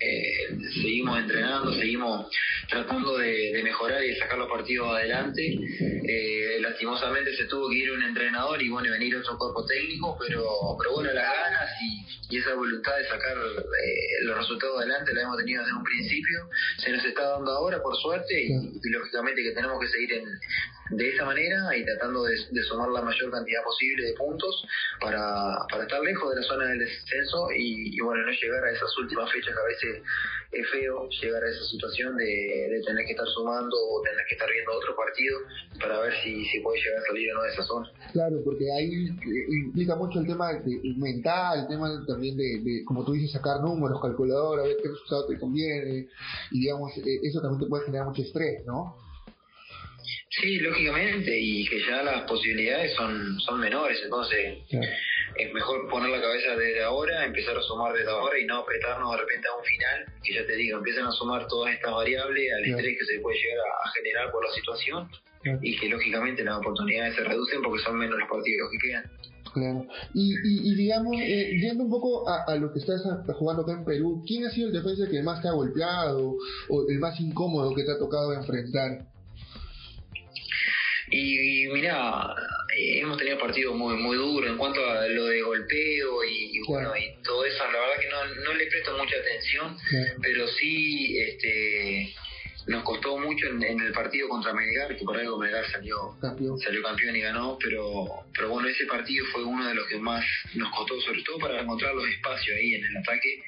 eh, 0.00 0.56
seguimos 0.72 1.18
entrenando, 1.18 1.72
seguimos 1.72 2.30
tratando 2.68 3.18
de, 3.18 3.60
mejorar 3.62 4.02
y 4.04 4.08
de 4.08 4.18
sacar 4.18 4.38
los 4.38 4.48
partidos 4.48 4.88
adelante. 4.94 5.42
Eh, 5.42 6.58
lastimosamente 6.60 7.34
se 7.36 7.44
tuvo 7.44 7.68
que 7.68 7.76
ir 7.76 7.90
un 7.90 8.02
entrenador 8.02 8.62
y 8.62 8.68
bueno, 8.68 8.90
venir 8.90 9.16
otro 9.16 9.36
cuerpo 9.38 9.64
técnico, 9.66 10.16
pero, 10.18 10.76
pero 10.78 10.94
bueno, 10.94 11.12
las 11.12 11.24
ganas 11.24 11.70
y, 11.82 12.38
esa 12.38 12.54
voluntad 12.54 12.94
de 12.98 13.04
sacar 13.04 13.36
eh, 13.38 14.24
los 14.24 14.36
resultados 14.36 14.78
adelante 14.78 15.14
la 15.14 15.22
hemos 15.22 15.38
tenido 15.38 15.62
desde 15.62 15.76
un 15.76 15.82
principio. 15.82 16.48
Se 16.76 16.92
nos 16.92 17.04
está 17.04 17.22
dando 17.22 17.50
ahora, 17.52 17.82
por 17.82 17.96
suerte, 17.96 18.34
y, 18.38 18.52
y 18.52 18.90
lógicamente 18.90 19.42
que 19.42 19.52
tenemos 19.52 19.80
que 19.80 19.88
seguir 19.88 20.12
en, 20.12 20.28
de 20.90 21.08
esa 21.08 21.24
manera 21.24 21.76
y 21.76 21.84
tratando 21.84 22.24
de, 22.24 22.36
sumar 22.62 22.88
la 22.90 23.02
mayor 23.02 23.30
cantidad 23.30 23.62
posible 23.62 24.06
de 24.06 24.12
puntos 24.14 24.64
para, 25.00 25.58
para 25.70 25.82
estar 25.84 26.00
lejos 26.00 26.30
de 26.34 26.40
la 26.40 26.46
zona 26.46 26.66
del 26.66 26.78
descenso 26.78 27.48
y, 27.54 27.98
bueno, 28.00 28.24
no 28.24 28.32
llegar 28.32 28.64
a 28.64 28.70
esas 28.70 28.96
últimas 28.98 29.30
fechas 29.30 29.54
que 29.54 29.60
a 29.60 29.64
veces 29.64 29.87
es 30.50 30.70
feo 30.70 31.08
llegar 31.10 31.42
a 31.42 31.50
esa 31.50 31.64
situación 31.64 32.16
de, 32.16 32.80
tener 32.86 33.04
que 33.04 33.12
estar 33.12 33.26
sumando 33.28 33.76
o 33.76 34.02
tener 34.02 34.24
que 34.28 34.34
estar 34.34 34.48
viendo 34.50 34.72
otro 34.72 34.96
partido 34.96 35.38
para 35.80 36.00
ver 36.00 36.12
si, 36.22 36.44
si 36.46 36.60
puede 36.60 36.80
llegar 36.80 36.98
a 37.00 37.06
salir 37.06 37.32
o 37.32 37.34
no 37.34 37.42
de 37.42 37.50
esa 37.50 37.62
zona. 37.62 37.92
Claro, 38.12 38.36
porque 38.44 38.64
ahí 38.72 39.08
implica 39.66 39.94
mucho 39.96 40.20
el 40.20 40.26
tema 40.26 40.52
mental, 40.96 41.60
el 41.60 41.68
tema 41.68 42.04
también 42.06 42.36
de, 42.36 42.82
como 42.84 43.04
tú 43.04 43.12
dices, 43.12 43.32
sacar 43.32 43.60
números, 43.60 44.00
calculadora, 44.00 44.62
ver 44.62 44.76
qué 44.82 44.88
resultado 44.88 45.26
te 45.26 45.38
conviene 45.38 46.08
y 46.50 46.60
digamos, 46.60 46.96
eh, 46.96 47.20
eso 47.22 47.40
también 47.40 47.60
te 47.60 47.66
puede 47.68 47.84
generar 47.84 48.06
mucho 48.06 48.22
estrés, 48.22 48.64
¿no? 48.64 48.96
Sí, 50.30 50.58
lógicamente, 50.60 51.36
y 51.38 51.66
que 51.66 51.80
ya 51.80 52.02
las 52.02 52.22
posibilidades 52.22 52.94
son, 52.94 53.40
son 53.40 53.60
menores, 53.60 53.98
entonces 54.04 54.58
es 55.38 55.54
mejor 55.54 55.88
poner 55.88 56.10
la 56.10 56.20
cabeza 56.20 56.56
desde 56.56 56.82
ahora, 56.82 57.24
empezar 57.24 57.56
a 57.56 57.62
sumar 57.62 57.94
desde 57.94 58.10
ahora 58.10 58.38
y 58.38 58.44
no 58.44 58.58
apretarnos 58.58 59.12
de 59.12 59.18
repente 59.18 59.46
a 59.48 59.56
un 59.56 59.64
final, 59.64 60.06
que 60.24 60.34
ya 60.34 60.46
te 60.46 60.56
digo, 60.56 60.78
empiezan 60.78 61.06
a 61.06 61.12
sumar 61.12 61.46
todas 61.46 61.74
estas 61.74 61.92
variables 61.92 62.52
al 62.52 62.64
estrés 62.64 62.98
que 62.98 63.04
se 63.04 63.20
puede 63.20 63.38
llegar 63.38 63.58
a, 63.58 63.90
generar 63.90 64.32
por 64.32 64.44
la 64.44 64.52
situación 64.52 65.08
y 65.62 65.78
que 65.78 65.88
lógicamente 65.88 66.42
las 66.42 66.58
oportunidades 66.58 67.14
se 67.14 67.24
reducen 67.24 67.62
porque 67.62 67.82
son 67.82 67.96
menos 67.96 68.18
los 68.18 68.28
partidos 68.28 68.68
que 68.72 68.88
quedan. 68.88 69.10
Claro. 69.52 69.86
Y, 70.12 70.34
y, 70.42 70.74
digamos, 70.74 71.16
eh, 71.20 71.56
yendo 71.58 71.84
un 71.84 71.90
poco 71.90 72.28
a, 72.28 72.54
lo 72.56 72.72
que 72.72 72.80
estás 72.80 73.00
jugando 73.34 73.62
acá 73.62 73.72
en 73.72 73.84
Perú, 73.84 74.22
¿quién 74.26 74.44
ha 74.44 74.50
sido 74.50 74.68
el 74.68 74.74
defensa 74.74 75.08
que 75.10 75.22
más 75.22 75.40
te 75.40 75.48
ha 75.48 75.52
golpeado 75.52 76.34
o 76.68 76.90
el 76.90 76.98
más 76.98 77.18
incómodo 77.20 77.74
que 77.74 77.84
te 77.84 77.92
ha 77.92 77.98
tocado 77.98 78.34
enfrentar? 78.34 79.06
Y, 81.10 81.66
mira, 81.72 82.34
eh, 82.76 83.00
hemos 83.00 83.16
tenido 83.18 83.38
partidos 83.38 83.74
muy 83.74 83.96
muy 83.96 84.16
duros 84.16 84.50
en 84.50 84.56
cuanto 84.56 84.84
a 84.84 85.06
lo 85.08 85.26
de 85.26 85.42
golpeo 85.42 86.24
y, 86.24 86.60
bueno 86.66 86.92
y 86.96 87.22
todo 87.22 87.44
eso. 87.44 87.64
La 87.64 87.80
verdad 87.80 88.00
que 88.00 88.08
no, 88.08 88.42
no 88.44 88.54
le 88.54 88.66
presto 88.66 88.96
mucha 88.96 89.16
atención, 89.16 89.76
pero 90.22 90.46
sí 90.48 91.18
este 91.18 92.14
nos 92.66 92.82
costó 92.82 93.16
mucho 93.18 93.46
en, 93.46 93.80
el 93.80 93.92
partido 93.92 94.28
contra 94.28 94.52
Melgar, 94.52 94.94
que 94.94 95.02
por 95.02 95.16
algo 95.16 95.38
Melgar 95.38 95.64
salió 95.70 96.18
campeón. 96.20 96.58
salió 96.58 96.82
campeón 96.82 97.16
y 97.16 97.20
ganó, 97.20 97.56
pero 97.58 98.24
pero 98.34 98.50
bueno, 98.50 98.68
ese 98.68 98.84
partido 98.84 99.24
fue 99.32 99.42
uno 99.42 99.66
de 99.66 99.74
los 99.74 99.86
que 99.86 99.96
más 99.98 100.24
nos 100.54 100.70
costó, 100.76 101.00
sobre 101.00 101.22
todo 101.22 101.38
para 101.38 101.62
encontrar 101.62 101.94
los 101.94 102.06
espacios 102.06 102.56
ahí 102.56 102.74
en 102.74 102.84
el 102.84 102.96
ataque, 102.98 103.42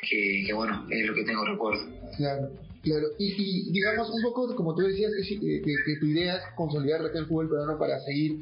que, 0.00 0.44
que 0.46 0.52
bueno, 0.54 0.86
es 0.90 1.06
lo 1.06 1.14
que 1.14 1.24
tengo 1.24 1.44
recuerdo. 1.44 1.86
Claro. 2.16 2.67
Claro, 2.88 3.08
y, 3.18 3.70
digamos 3.70 4.08
un 4.08 4.22
poco, 4.22 4.54
como 4.56 4.74
tú 4.74 4.82
decías, 4.82 5.12
que, 5.28 5.62
que, 5.62 5.96
tu 6.00 6.06
idea 6.06 6.36
es 6.36 6.42
consolidar 6.56 7.02
el 7.02 7.26
fútbol 7.26 7.50
peruano 7.50 7.78
para 7.78 8.00
seguir. 8.00 8.40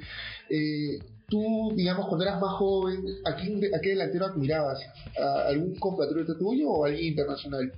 Eh, 0.49 1.00
tú, 1.29 1.73
digamos, 1.75 2.07
cuando 2.07 2.25
eras 2.26 2.41
más 2.41 2.55
joven, 2.55 3.05
¿a, 3.25 3.35
quién, 3.35 3.61
a 3.75 3.81
qué 3.81 3.91
delantero 3.91 4.26
admirabas? 4.26 4.79
¿A 5.19 5.49
algún 5.49 5.75
compatriota 5.76 6.38
tuyo 6.38 6.71
o 6.71 6.85
a 6.85 6.88
alguien 6.88 7.09
internacional? 7.09 7.73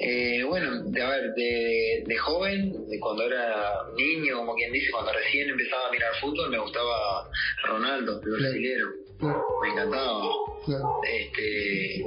Eh, 0.00 0.42
bueno, 0.44 0.84
de, 0.84 1.02
a 1.02 1.10
ver, 1.10 1.34
de, 1.34 2.04
de 2.06 2.16
joven, 2.16 2.88
de 2.88 2.98
cuando 2.98 3.24
era 3.24 3.84
niño, 3.96 4.38
como 4.38 4.54
quien 4.54 4.72
dice, 4.72 4.90
cuando 4.90 5.12
recién 5.12 5.50
empezaba 5.50 5.88
a 5.88 5.92
mirar 5.92 6.12
fútbol, 6.20 6.50
me 6.50 6.58
gustaba 6.58 7.28
Ronaldo, 7.64 8.20
el 8.24 8.30
brasileño. 8.30 8.86
Me 9.20 9.68
encantaba. 9.68 10.24
Este, 10.66 12.02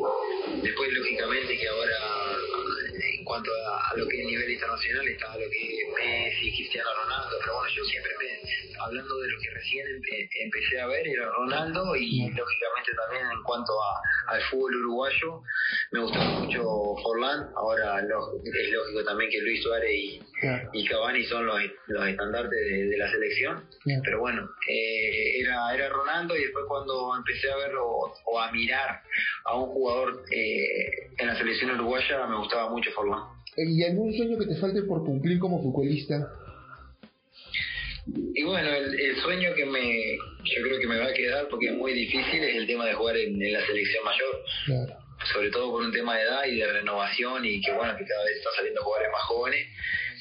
después, 0.61 0.89
lógicamente, 0.93 1.57
que 1.57 1.67
ahora 1.69 2.24
cuanto 3.25 3.51
a, 3.51 3.97
lo 3.97 4.07
que 4.07 4.21
es 4.21 4.25
nivel 4.27 4.51
internacional 4.51 5.07
está 5.07 5.33
lo 5.37 5.49
que 5.49 5.81
es 5.81 5.93
Messi, 5.93 6.55
Cristiano 6.55 6.89
Ronaldo, 7.03 7.37
pero 7.41 7.55
bueno, 7.55 7.69
yo 7.75 7.83
siempre 7.85 8.15
hablando 8.79 9.19
de 9.19 9.29
lo 9.29 9.39
que 9.39 9.49
recién 9.51 9.87
empecé 10.43 10.79
a 10.79 10.87
ver 10.87 11.07
era 11.07 11.29
Ronaldo 11.31 11.95
y 11.95 12.29
lógicamente 12.29 12.93
también 12.95 13.31
en 13.31 13.43
cuanto 13.43 13.73
a, 13.81 14.33
al 14.33 14.41
fútbol 14.43 14.75
uruguayo 14.75 15.41
me 15.91 15.99
gustaba 16.01 16.39
mucho 16.39 16.61
Forlán, 17.03 17.49
ahora 17.55 17.99
es 17.99 18.71
lógico 18.71 19.03
también 19.05 19.29
que 19.31 19.41
Luis 19.41 19.63
Suárez 19.63 19.91
y, 19.91 20.21
y 20.73 20.85
Cavani 20.87 21.23
son 21.25 21.45
los, 21.45 21.61
los 21.87 22.07
estandartes 22.07 22.51
de, 22.51 22.95
la 22.97 23.09
selección, 23.11 23.67
pero 24.03 24.19
bueno, 24.19 24.49
eh, 24.69 25.41
era, 25.41 25.73
era 25.73 25.89
Ronaldo 25.89 26.35
y 26.35 26.43
después 26.43 26.65
cuando 26.67 27.15
empecé 27.15 27.51
a 27.51 27.57
verlo 27.57 27.85
o 28.25 28.39
a 28.39 28.51
mirar 28.51 29.01
a 29.45 29.57
un 29.57 29.67
jugador 29.67 30.23
eh, 30.31 31.11
en 31.17 31.27
la 31.27 31.35
selección 31.37 31.71
uruguaya 31.71 32.25
me 32.27 32.37
gustaba 32.37 32.69
mucho 32.69 32.91
Forlán. 32.91 33.14
¿Y 33.57 33.83
algún 33.83 34.13
sueño 34.13 34.37
que 34.37 34.47
te 34.47 34.55
falte 34.55 34.81
por 34.83 35.05
cumplir 35.05 35.39
como 35.39 35.61
futbolista? 35.61 36.29
Y 38.07 38.43
bueno, 38.43 38.69
el, 38.69 39.15
sueño 39.17 39.55
que 39.55 39.65
me 39.65 40.17
yo 40.43 40.61
creo 40.61 40.79
que 40.79 40.87
me 40.87 40.99
va 40.99 41.07
a 41.07 41.13
quedar 41.13 41.47
porque 41.47 41.67
es 41.67 41.73
muy 41.73 41.93
difícil 41.93 42.43
es 42.43 42.55
el 42.55 42.67
tema 42.67 42.85
de 42.85 42.93
jugar 42.93 43.17
en, 43.17 43.39
la 43.51 43.65
selección 43.65 44.03
mayor. 44.03 44.93
Sobre 45.33 45.49
todo 45.49 45.71
por 45.71 45.81
un 45.83 45.91
tema 45.91 46.17
de 46.17 46.23
edad 46.23 46.45
y 46.45 46.57
de 46.57 46.67
renovación 46.67 47.45
y 47.45 47.61
que 47.61 47.71
bueno, 47.71 47.97
que 47.97 48.05
cada 48.05 48.23
vez 48.25 48.37
están 48.37 48.53
saliendo 48.57 48.83
jugadores 48.83 49.11
más 49.11 49.23
jóvenes. 49.23 49.67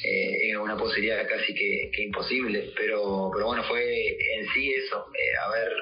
Eh, 0.02 0.50
es 0.50 0.56
una 0.56 0.76
posibilidad 0.76 1.26
casi 1.28 1.54
que, 1.54 2.02
imposible, 2.02 2.72
pero, 2.76 3.30
pero 3.32 3.46
bueno, 3.46 3.62
fue 3.64 4.08
en 4.08 4.46
sí 4.52 4.72
eso, 4.72 5.06
eh, 5.14 5.36
haber 5.46 5.72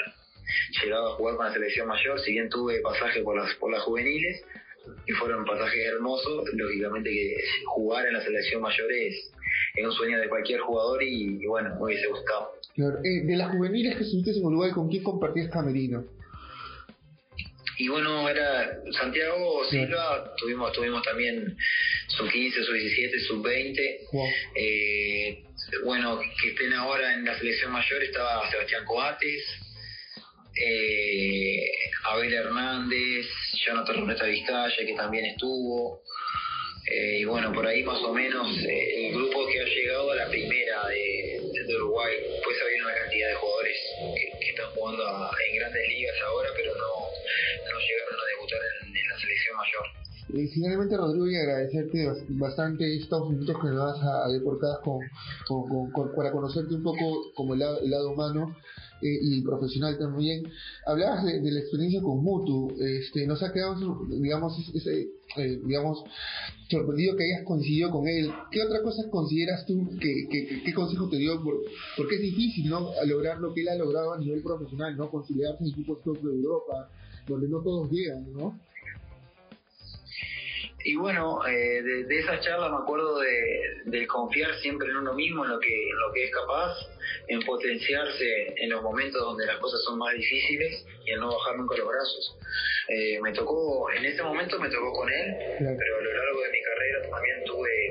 llegado 0.82 1.12
a 1.12 1.16
jugar 1.16 1.36
con 1.36 1.46
la 1.46 1.52
selección 1.52 1.88
mayor, 1.88 2.20
si 2.20 2.32
bien 2.32 2.48
tuve 2.48 2.80
pasaje 2.80 3.22
por 3.22 3.36
las, 3.36 3.54
por 3.56 3.72
las 3.72 3.82
juveniles, 3.82 4.44
y 5.06 5.12
fueron 5.12 5.44
pasajes 5.44 5.86
hermosos, 5.86 6.44
lógicamente 6.54 7.10
que 7.10 7.36
jugar 7.66 8.06
en 8.06 8.14
la 8.14 8.22
selección 8.22 8.62
mayor 8.62 8.92
es, 8.92 9.30
es 9.74 9.84
un 9.84 9.92
sueño 9.92 10.18
de 10.18 10.28
cualquier 10.28 10.60
jugador 10.60 11.02
y, 11.02 11.44
bueno, 11.46 11.74
me 11.76 11.84
hubiese 11.84 12.06
gustado. 12.08 12.52
Eh, 12.76 13.26
de 13.26 13.36
las 13.36 13.50
juveniles 13.50 13.96
que 13.96 14.04
estuviste 14.04 14.30
en 14.32 14.44
Uruguay, 14.44 14.70
¿con 14.72 14.88
quién 14.88 15.02
compartías 15.02 15.50
camerino? 15.50 16.04
Y 17.78 17.88
bueno, 17.88 18.28
era 18.28 18.80
Santiago 18.92 19.64
Silva, 19.68 20.34
tuvimos, 20.36 20.72
tuvimos 20.72 21.02
también 21.02 21.56
sub 22.08 22.30
15, 22.30 22.64
sub 22.64 22.74
17, 22.74 23.20
sub 23.20 23.42
20. 23.42 24.00
Eh, 24.54 25.44
bueno, 25.84 26.20
que 26.40 26.50
estén 26.50 26.72
ahora 26.74 27.14
en 27.14 27.24
la 27.24 27.36
selección 27.38 27.72
mayor 27.72 28.02
estaba 28.02 28.48
Sebastián 28.50 28.84
Coates, 28.84 29.44
eh, 30.56 31.70
Abel 32.04 32.32
Hernández, 32.32 33.26
Jonathan 33.64 33.96
Roneta 33.96 34.26
Vizcaya, 34.26 34.86
que 34.86 34.94
también 34.94 35.26
estuvo. 35.26 36.02
Eh, 36.90 37.18
y 37.20 37.24
bueno, 37.24 37.52
por 37.52 37.66
ahí 37.66 37.82
más 37.84 38.02
o 38.02 38.12
menos 38.12 38.58
eh, 38.58 39.08
el 39.08 39.14
grupo 39.14 39.46
que 39.46 39.60
ha 39.60 39.64
llegado 39.64 40.10
a 40.10 40.16
la 40.16 40.28
primera 40.28 40.88
de, 40.88 41.40
Uruguay, 41.76 42.16
pues 42.44 42.56
había 42.60 42.84
una 42.84 42.94
cantidad 42.94 43.28
de 43.28 43.34
jugadores 43.34 43.78
que, 44.40 44.50
están 44.50 44.70
jugando 44.74 45.30
en 45.48 45.56
grandes 45.56 45.88
ligas 45.88 46.16
ahora, 46.26 46.50
pero 46.54 46.74
no, 46.74 46.82
no 46.82 47.80
llegaron 47.80 48.20
a 48.20 48.26
debutar 48.26 48.60
en, 48.82 49.08
la 49.08 49.18
selección 49.18 49.56
mayor. 49.56 50.01
Y 50.32 50.48
finalmente, 50.48 50.96
Rodrigo, 50.96 51.28
y 51.28 51.36
agradecerte 51.36 52.08
bastante 52.30 52.96
estos 52.96 53.28
minutos 53.28 53.54
que 53.60 53.68
nos 53.68 53.76
das 53.76 54.02
a, 54.02 54.24
a 54.24 54.80
con, 54.82 55.92
para 56.16 56.32
conocerte 56.32 56.74
un 56.74 56.82
poco 56.82 57.32
como 57.34 57.52
el 57.52 57.60
lado 57.60 58.12
humano 58.12 58.56
eh, 59.02 59.18
y 59.20 59.42
profesional 59.42 59.98
también. 59.98 60.42
Hablabas 60.86 61.24
de, 61.24 61.50
la 61.50 61.60
experiencia 61.60 62.00
con 62.00 62.24
Mutu, 62.24 62.72
este, 62.78 63.26
nos 63.26 63.42
ha 63.42 63.52
quedado, 63.52 64.06
digamos, 64.08 64.56
ese, 64.74 65.10
eh, 65.36 65.60
digamos, 65.66 66.02
sorprendido 66.70 67.14
que 67.14 67.24
hayas 67.24 67.44
coincidido 67.44 67.90
con 67.90 68.08
él. 68.08 68.30
¿Qué 68.50 68.62
otra 68.62 68.80
cosa 68.82 69.02
consideras 69.10 69.66
tú, 69.66 69.86
que, 70.00 70.62
qué 70.64 70.72
consejo 70.72 71.10
te 71.10 71.16
dio? 71.16 71.42
porque 71.94 72.14
es 72.14 72.22
difícil, 72.22 72.70
¿no? 72.70 72.90
Lograr 73.04 73.38
lo 73.38 73.52
que 73.52 73.60
él 73.60 73.68
ha 73.68 73.74
logrado 73.74 74.14
a 74.14 74.18
nivel 74.18 74.42
profesional, 74.42 74.96
¿no? 74.96 75.10
Conciliarse 75.10 75.62
en 75.62 75.70
equipos 75.72 76.02
top 76.02 76.22
de 76.22 76.34
Europa, 76.36 76.88
donde 77.28 77.48
no 77.48 77.60
todos 77.60 77.90
llegan, 77.90 78.32
¿no? 78.32 78.58
Y 80.84 80.96
bueno, 80.96 81.46
eh, 81.46 81.82
de, 81.82 82.04
de, 82.04 82.18
esa 82.18 82.40
charla 82.40 82.68
me 82.68 82.76
acuerdo 82.76 83.20
de, 83.20 84.06
confiar 84.06 84.54
siempre 84.60 84.88
en 84.88 84.96
uno 84.96 85.14
mismo, 85.14 85.44
en 85.44 85.50
lo 85.52 85.60
que, 85.60 85.88
en 85.88 85.96
lo 85.96 86.12
que 86.12 86.24
es 86.24 86.30
capaz, 86.32 86.76
en 87.28 87.40
potenciarse 87.40 88.54
en 88.56 88.70
los 88.70 88.82
momentos 88.82 89.20
donde 89.20 89.46
las 89.46 89.58
cosas 89.58 89.80
son 89.84 89.98
más 89.98 90.12
difíciles 90.14 90.84
y 91.04 91.12
en 91.12 91.20
no 91.20 91.32
bajar 91.32 91.56
nunca 91.56 91.76
los 91.76 91.88
brazos. 91.88 92.36
Eh, 92.88 93.20
me 93.20 93.32
tocó, 93.32 93.90
en 93.92 94.04
ese 94.04 94.22
momento 94.22 94.58
me 94.58 94.68
tocó 94.68 94.92
con 94.92 95.08
él, 95.08 95.34
pero 95.58 95.96
a 95.98 96.00
lo 96.00 96.12
largo 96.12 96.42
de 96.42 96.50
mi 96.50 96.62
carrera 96.62 97.10
también 97.10 97.44
tuve 97.44 97.81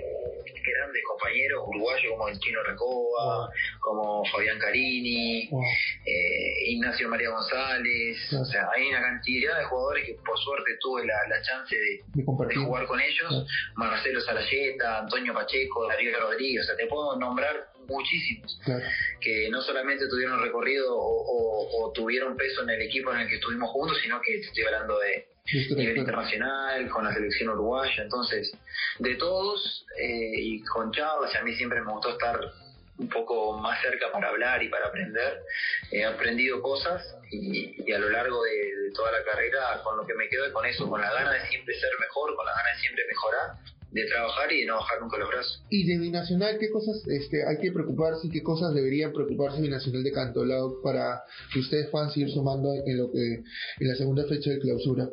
grandes 0.64 1.04
compañeros 1.08 1.64
uruguayos 1.68 2.12
como 2.12 2.28
el 2.30 2.40
Chino 2.40 2.64
Recoba, 2.64 3.50
como 3.80 4.26
Fabián 4.26 4.60
Carini, 4.60 5.50
eh, 6.06 6.70
Ignacio 6.72 7.10
María 7.10 7.30
González, 7.30 8.34
o 8.34 8.46
sea, 8.46 8.70
hay 8.76 8.90
una 8.90 9.02
cantidad 9.02 9.58
de 9.58 9.66
jugadores 9.66 10.06
que 10.06 10.14
por 10.26 10.38
suerte 10.40 10.78
tuve 10.80 11.06
la, 11.06 11.42
chance 11.42 11.76
de, 11.76 12.24
jugar 12.24 12.86
con 12.86 13.00
ellos, 13.00 13.46
Marcelo 13.76 14.22
Salayeta, 14.22 15.00
Antonio 15.00 15.34
Pacheco, 15.34 15.88
Darío 15.88 16.20
Rodríguez, 16.20 16.64
o 16.64 16.68
sea, 16.68 16.76
te 16.76 16.88
puedo 16.88 17.18
nombrar 17.18 17.72
muchísimos, 17.88 18.60
que 19.20 19.50
no 19.50 19.62
solamente 19.62 20.08
tuvieron 20.08 20.42
recorrido 20.42 20.96
o, 20.96 21.86
o, 21.86 21.92
tuvieron 21.92 22.38
peso 22.38 22.64
en 22.64 22.70
el 22.70 22.82
equipo 22.82 23.12
en 23.12 23.22
el 23.22 23.28
que 23.28 23.36
estuvimos 23.36 23.70
juntos, 23.72 23.98
sino 24.02 24.22
que 24.22 24.40
estoy 24.40 24.64
hablando 24.66 25.00
de 25.00 25.31
nivel 25.76 25.98
internacional, 25.98 26.88
con 26.90 27.04
la 27.04 27.14
selección 27.14 27.50
uruguaya, 27.50 28.04
entonces, 28.04 28.52
de 29.00 29.16
todos, 29.16 29.86
eh, 30.00 30.32
y 30.36 30.62
con 30.64 30.92
charlas, 30.92 31.36
a 31.36 31.44
mí 31.44 31.56
siempre 31.56 31.82
me 31.82 31.92
gustó 31.92 32.12
estar 32.12 32.40
un 33.02 33.10
poco 33.10 33.58
más 33.58 33.82
cerca 33.82 34.12
para 34.12 34.30
hablar 34.30 34.62
y 34.64 34.70
para 34.70 34.88
aprender. 34.88 35.42
He 35.92 36.06
aprendido 36.06 36.62
cosas 36.62 37.02
y, 37.32 37.92
a 37.92 38.00
lo 38.00 38.10
largo 38.10 38.44
de, 38.44 38.92
toda 38.94 39.12
la 39.12 39.24
carrera 39.24 39.82
con 39.84 39.98
lo 39.98 40.06
que 40.06 40.14
me 40.14 40.28
quedo 40.28 40.46
es 40.46 40.52
con 40.52 40.66
eso, 40.66 40.88
con 40.90 41.02
la 41.02 41.12
gana 41.12 41.32
de 41.32 41.48
siempre 41.48 41.74
ser 41.80 41.90
mejor, 42.00 42.36
con 42.36 42.46
la 42.46 42.52
gana 42.52 42.70
de 42.76 42.82
siempre 42.82 43.04
mejorar, 43.08 43.58
de 43.90 44.06
trabajar 44.06 44.52
y 44.52 44.62
de 44.62 44.66
no 44.68 44.76
bajar 44.76 45.02
nunca 45.02 45.18
los 45.18 45.30
brazos. 45.30 45.64
Y 45.70 45.88
de 45.88 45.98
Binacional, 45.98 46.58
¿qué 46.60 46.70
cosas 46.70 47.02
este, 47.08 47.48
hay 47.48 47.58
que 47.58 47.72
preocuparse 47.72 48.28
y 48.28 48.30
qué 48.30 48.44
cosas 48.44 48.74
deberían 48.74 49.14
preocuparse 49.14 49.62
Binacional 49.62 50.04
de 50.04 50.12
Cantolao 50.12 50.82
para 50.84 51.24
que 51.54 51.60
ustedes 51.60 51.88
puedan 51.88 52.12
seguir 52.12 52.30
sumando 52.32 52.74
en 52.86 52.98
lo 52.98 53.12
que 53.12 53.44
en 53.80 53.88
la 53.88 53.96
segunda 53.96 54.28
fecha 54.28 54.52
de 54.52 54.60
clausura? 54.60 55.08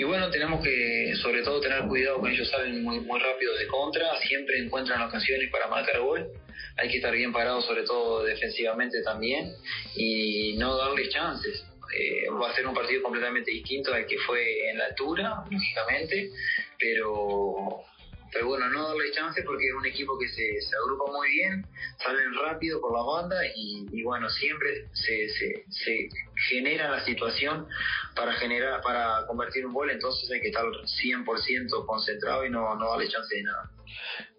Y 0.00 0.02
bueno, 0.02 0.30
tenemos 0.30 0.64
que 0.64 1.12
sobre 1.16 1.42
todo 1.42 1.60
tener 1.60 1.82
cuidado 1.82 2.20
con 2.20 2.30
ellos 2.30 2.48
salen 2.48 2.82
muy, 2.82 3.00
muy 3.00 3.20
rápido 3.20 3.54
de 3.54 3.66
contra, 3.66 4.18
siempre 4.20 4.58
encuentran 4.58 5.02
ocasiones 5.02 5.50
para 5.50 5.66
marcar 5.66 6.00
gol. 6.00 6.26
Hay 6.78 6.88
que 6.88 6.96
estar 6.96 7.12
bien 7.12 7.34
parados, 7.34 7.66
sobre 7.66 7.82
todo 7.82 8.24
defensivamente 8.24 9.02
también, 9.02 9.52
y 9.94 10.54
no 10.56 10.74
darles 10.78 11.10
chances. 11.10 11.66
Eh, 11.94 12.30
va 12.30 12.48
a 12.48 12.54
ser 12.54 12.66
un 12.66 12.72
partido 12.72 13.02
completamente 13.02 13.50
distinto 13.50 13.92
al 13.92 14.06
que 14.06 14.16
fue 14.20 14.70
en 14.70 14.78
la 14.78 14.86
altura, 14.86 15.44
lógicamente, 15.50 16.30
pero 16.78 17.82
pero 18.32 18.48
bueno, 18.48 18.68
no 18.68 18.88
darle 18.88 19.10
chance 19.12 19.42
porque 19.42 19.66
es 19.68 19.74
un 19.74 19.86
equipo 19.86 20.18
que 20.18 20.28
se, 20.28 20.60
se 20.60 20.76
agrupa 20.76 21.10
muy 21.12 21.30
bien, 21.30 21.66
salen 22.02 22.34
rápido 22.42 22.80
por 22.80 22.92
la 22.92 23.02
banda 23.02 23.36
y, 23.54 24.02
bueno, 24.02 24.28
siempre 24.28 24.88
se, 24.92 25.28
se, 25.30 25.64
se, 25.68 26.08
genera 26.48 26.90
la 26.90 27.04
situación 27.04 27.66
para 28.14 28.32
generar 28.34 28.80
para 28.82 29.26
convertir 29.26 29.66
un 29.66 29.74
gol, 29.74 29.90
entonces 29.90 30.30
hay 30.30 30.40
que 30.40 30.48
estar 30.48 30.64
100% 30.64 31.86
concentrado 31.86 32.44
y 32.46 32.50
no, 32.50 32.74
no 32.76 32.90
darle 32.90 33.08
chance 33.08 33.34
de 33.34 33.42
nada. 33.42 33.70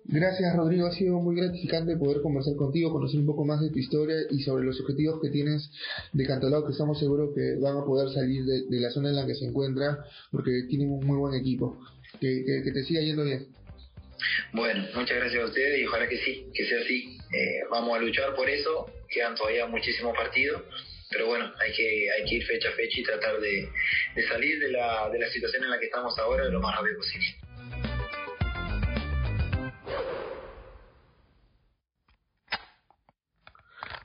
Gracias 0.06 0.56
Rodrigo, 0.56 0.88
ha 0.88 0.92
sido 0.92 1.20
muy 1.20 1.36
gratificante 1.36 1.96
poder 1.96 2.22
conversar 2.22 2.56
contigo, 2.56 2.92
conocer 2.92 3.20
un 3.20 3.28
poco 3.28 3.46
más 3.46 3.62
de 3.62 3.70
tu 3.70 3.80
historia 3.80 4.16
y 4.30 4.42
sobre 4.42 4.66
los 4.66 4.80
objetivos 4.82 5.22
que 5.22 5.30
tienes 5.30 5.72
de 6.12 6.26
Cantolao, 6.26 6.66
que 6.66 6.72
estamos 6.72 7.00
seguros 7.00 7.30
que 7.36 7.56
van 7.62 7.78
a 7.78 7.86
poder 7.86 8.10
salir 8.10 8.44
de, 8.44 8.80
la 8.80 8.90
zona 8.90 9.10
en 9.10 9.16
la 9.16 9.26
que 9.26 9.36
se 9.36 9.46
encuentra, 9.46 10.04
porque 10.32 10.64
tienen 10.68 10.92
un 10.92 11.06
muy 11.06 11.18
buen 11.18 11.36
equipo. 11.36 11.78
Que, 12.20 12.44
que, 12.46 12.62
que 12.64 12.72
te 12.74 12.84
siga 12.84 13.00
yendo 13.00 13.24
bien. 13.24 13.48
Bueno, 14.54 14.86
muchas 14.94 15.18
gracias 15.18 15.44
a 15.44 15.46
ustedes 15.46 15.80
y 15.80 15.86
ojalá 15.86 16.08
que 16.08 16.18
sí, 16.18 16.46
que 16.54 16.66
sea 16.66 16.80
así. 16.80 17.18
Eh, 17.34 17.62
vamos 17.70 17.98
a 17.98 18.02
luchar 18.02 18.36
por 18.36 18.50
eso, 18.50 18.92
quedan 19.10 19.36
todavía 19.36 19.66
muchísimos 19.68 20.16
partidos, 20.16 20.64
pero 21.10 21.28
bueno, 21.28 21.52
hay 21.60 21.74
que, 21.74 22.12
hay 22.12 22.26
que 22.26 22.36
ir 22.36 22.46
fecha 22.46 22.70
a 22.70 22.74
fecha 22.74 23.00
y 23.00 23.04
tratar 23.04 23.40
de, 23.40 23.70
de 24.16 24.28
salir 24.28 24.60
de 24.60 24.72
la, 24.72 25.10
de 25.10 25.20
la 25.20 25.30
situación 25.30 25.64
en 25.64 25.72
la 25.72 25.80
que 25.80 25.86
estamos 25.86 26.18
ahora 26.20 26.46
lo 26.46 26.60
más 26.60 26.76
rápido 26.76 26.98
posible. 26.98 27.28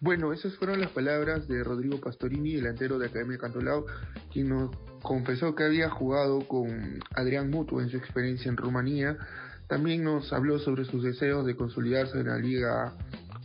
Bueno, 0.00 0.32
esas 0.32 0.54
fueron 0.56 0.80
las 0.80 0.90
palabras 0.90 1.48
de 1.48 1.64
Rodrigo 1.64 2.00
Pastorini, 2.00 2.54
delantero 2.54 2.98
de 2.98 3.06
Academia 3.06 3.38
Cantolao, 3.38 3.86
quien 4.32 4.50
nos 4.50 4.70
confesó 5.02 5.54
que 5.54 5.64
había 5.64 5.88
jugado 5.88 6.46
con 6.46 7.00
Adrián 7.14 7.50
Mutu 7.50 7.80
en 7.80 7.88
su 7.88 7.96
experiencia 7.96 8.48
en 8.48 8.56
Rumanía 8.56 9.16
también 9.68 10.04
nos 10.04 10.32
habló 10.32 10.58
sobre 10.58 10.84
sus 10.84 11.02
deseos 11.02 11.44
de 11.44 11.56
consolidarse 11.56 12.20
en 12.20 12.28
la 12.28 12.38
Liga 12.38 12.94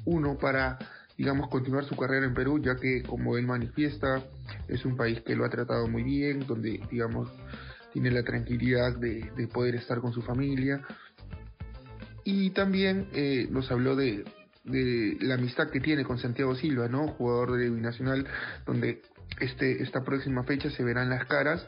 1 0.06 0.38
para, 0.38 0.78
digamos, 1.18 1.50
continuar 1.50 1.86
su 1.86 1.96
carrera 1.96 2.26
en 2.26 2.34
Perú, 2.34 2.62
ya 2.62 2.76
que, 2.76 3.02
como 3.04 3.38
él 3.38 3.48
manifiesta, 3.48 4.24
es 4.68 4.86
un 4.86 4.96
país 4.96 5.22
que 5.22 5.36
lo 5.36 5.46
ha 5.46 5.50
tratado 5.50 5.88
muy 5.88 6.04
bien, 6.04 6.46
donde, 6.46 6.80
digamos, 6.92 7.30
tiene 7.92 8.12
la 8.12 8.24
tranquilidad 8.24 8.96
de, 8.98 9.48
poder 9.52 9.76
estar 9.76 10.00
con 10.00 10.14
su 10.14 10.22
familia. 10.22 10.82
Y 12.24 12.52
también 12.52 13.08
eh, 13.14 13.48
nos 13.50 13.72
habló 13.72 13.96
de, 13.96 14.24
la 14.64 15.36
amistad 15.36 15.72
que 15.72 15.80
tiene 15.80 16.04
con 16.04 16.20
Santiago 16.20 16.56
Silva, 16.56 16.88
¿no? 16.88 17.08
Jugador 17.08 17.58
de 17.58 17.70
Binacional, 17.70 18.28
donde 18.66 19.02
este, 19.40 19.82
esta 19.82 20.04
próxima 20.04 20.44
fecha 20.44 20.70
se 20.70 20.84
verán 20.84 21.10
las 21.10 21.26
caras. 21.26 21.68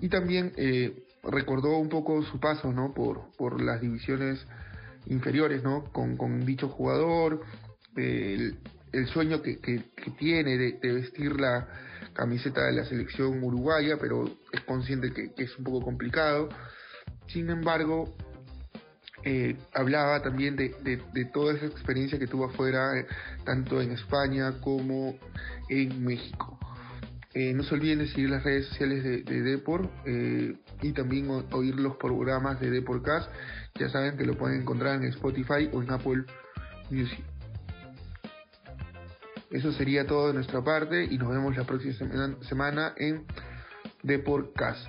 Y 0.00 0.08
también 0.08 0.52
eh, 0.56 1.04
recordó 1.22 1.78
un 1.78 1.88
poco 1.88 2.22
su 2.22 2.40
paso, 2.40 2.72
¿no? 2.72 2.92
Por, 2.94 3.32
por 3.36 3.60
las 3.60 3.80
divisiones 3.80 4.46
inferiores, 5.06 5.62
¿no? 5.62 5.84
Con, 5.92 6.16
con 6.16 6.44
dicho 6.44 6.68
jugador, 6.68 7.42
el, 7.96 8.58
el 8.92 9.06
sueño 9.08 9.42
que, 9.42 9.58
que, 9.58 9.82
tiene 10.18 10.56
de, 10.56 10.92
vestir 10.92 11.38
la 11.38 11.68
camiseta 12.14 12.64
de 12.64 12.72
la 12.72 12.84
selección 12.84 13.42
uruguaya, 13.42 13.96
pero 14.00 14.24
es 14.52 14.60
consciente 14.62 15.12
que, 15.12 15.32
es 15.42 15.56
un 15.58 15.64
poco 15.64 15.82
complicado. 15.82 16.48
Sin 17.28 17.50
embargo, 17.50 18.16
eh, 19.24 19.56
hablaba 19.74 20.22
también 20.22 20.56
de, 20.56 20.74
de, 21.12 21.24
toda 21.26 21.54
esa 21.54 21.66
experiencia 21.66 22.18
que 22.18 22.26
tuvo 22.26 22.46
afuera, 22.46 22.98
eh, 22.98 23.06
tanto 23.44 23.80
en 23.80 23.92
España 23.92 24.60
como 24.60 25.18
en 25.68 26.04
México. 26.04 26.57
Eh, 27.38 27.54
no 27.54 27.62
se 27.62 27.72
olviden 27.72 28.00
de 28.00 28.08
seguir 28.08 28.30
las 28.30 28.42
redes 28.42 28.66
sociales 28.66 29.04
de, 29.04 29.22
de 29.22 29.42
Depor 29.42 29.88
eh, 30.04 30.56
y 30.82 30.90
también 30.90 31.30
oír 31.52 31.76
los 31.76 31.94
programas 31.94 32.58
de 32.58 32.68
Deporcast. 32.68 33.30
Ya 33.78 33.88
saben 33.90 34.16
que 34.16 34.26
lo 34.26 34.36
pueden 34.36 34.62
encontrar 34.62 34.96
en 34.96 35.04
Spotify 35.04 35.70
o 35.72 35.80
en 35.80 35.88
Apple 35.92 36.24
Music. 36.90 37.24
Eso 39.52 39.70
sería 39.70 40.04
todo 40.04 40.26
de 40.26 40.34
nuestra 40.34 40.64
parte 40.64 41.04
y 41.04 41.16
nos 41.16 41.28
vemos 41.28 41.56
la 41.56 41.62
próxima 41.62 41.94
semana 42.40 42.94
en 42.96 43.24
Deporcast. 44.02 44.88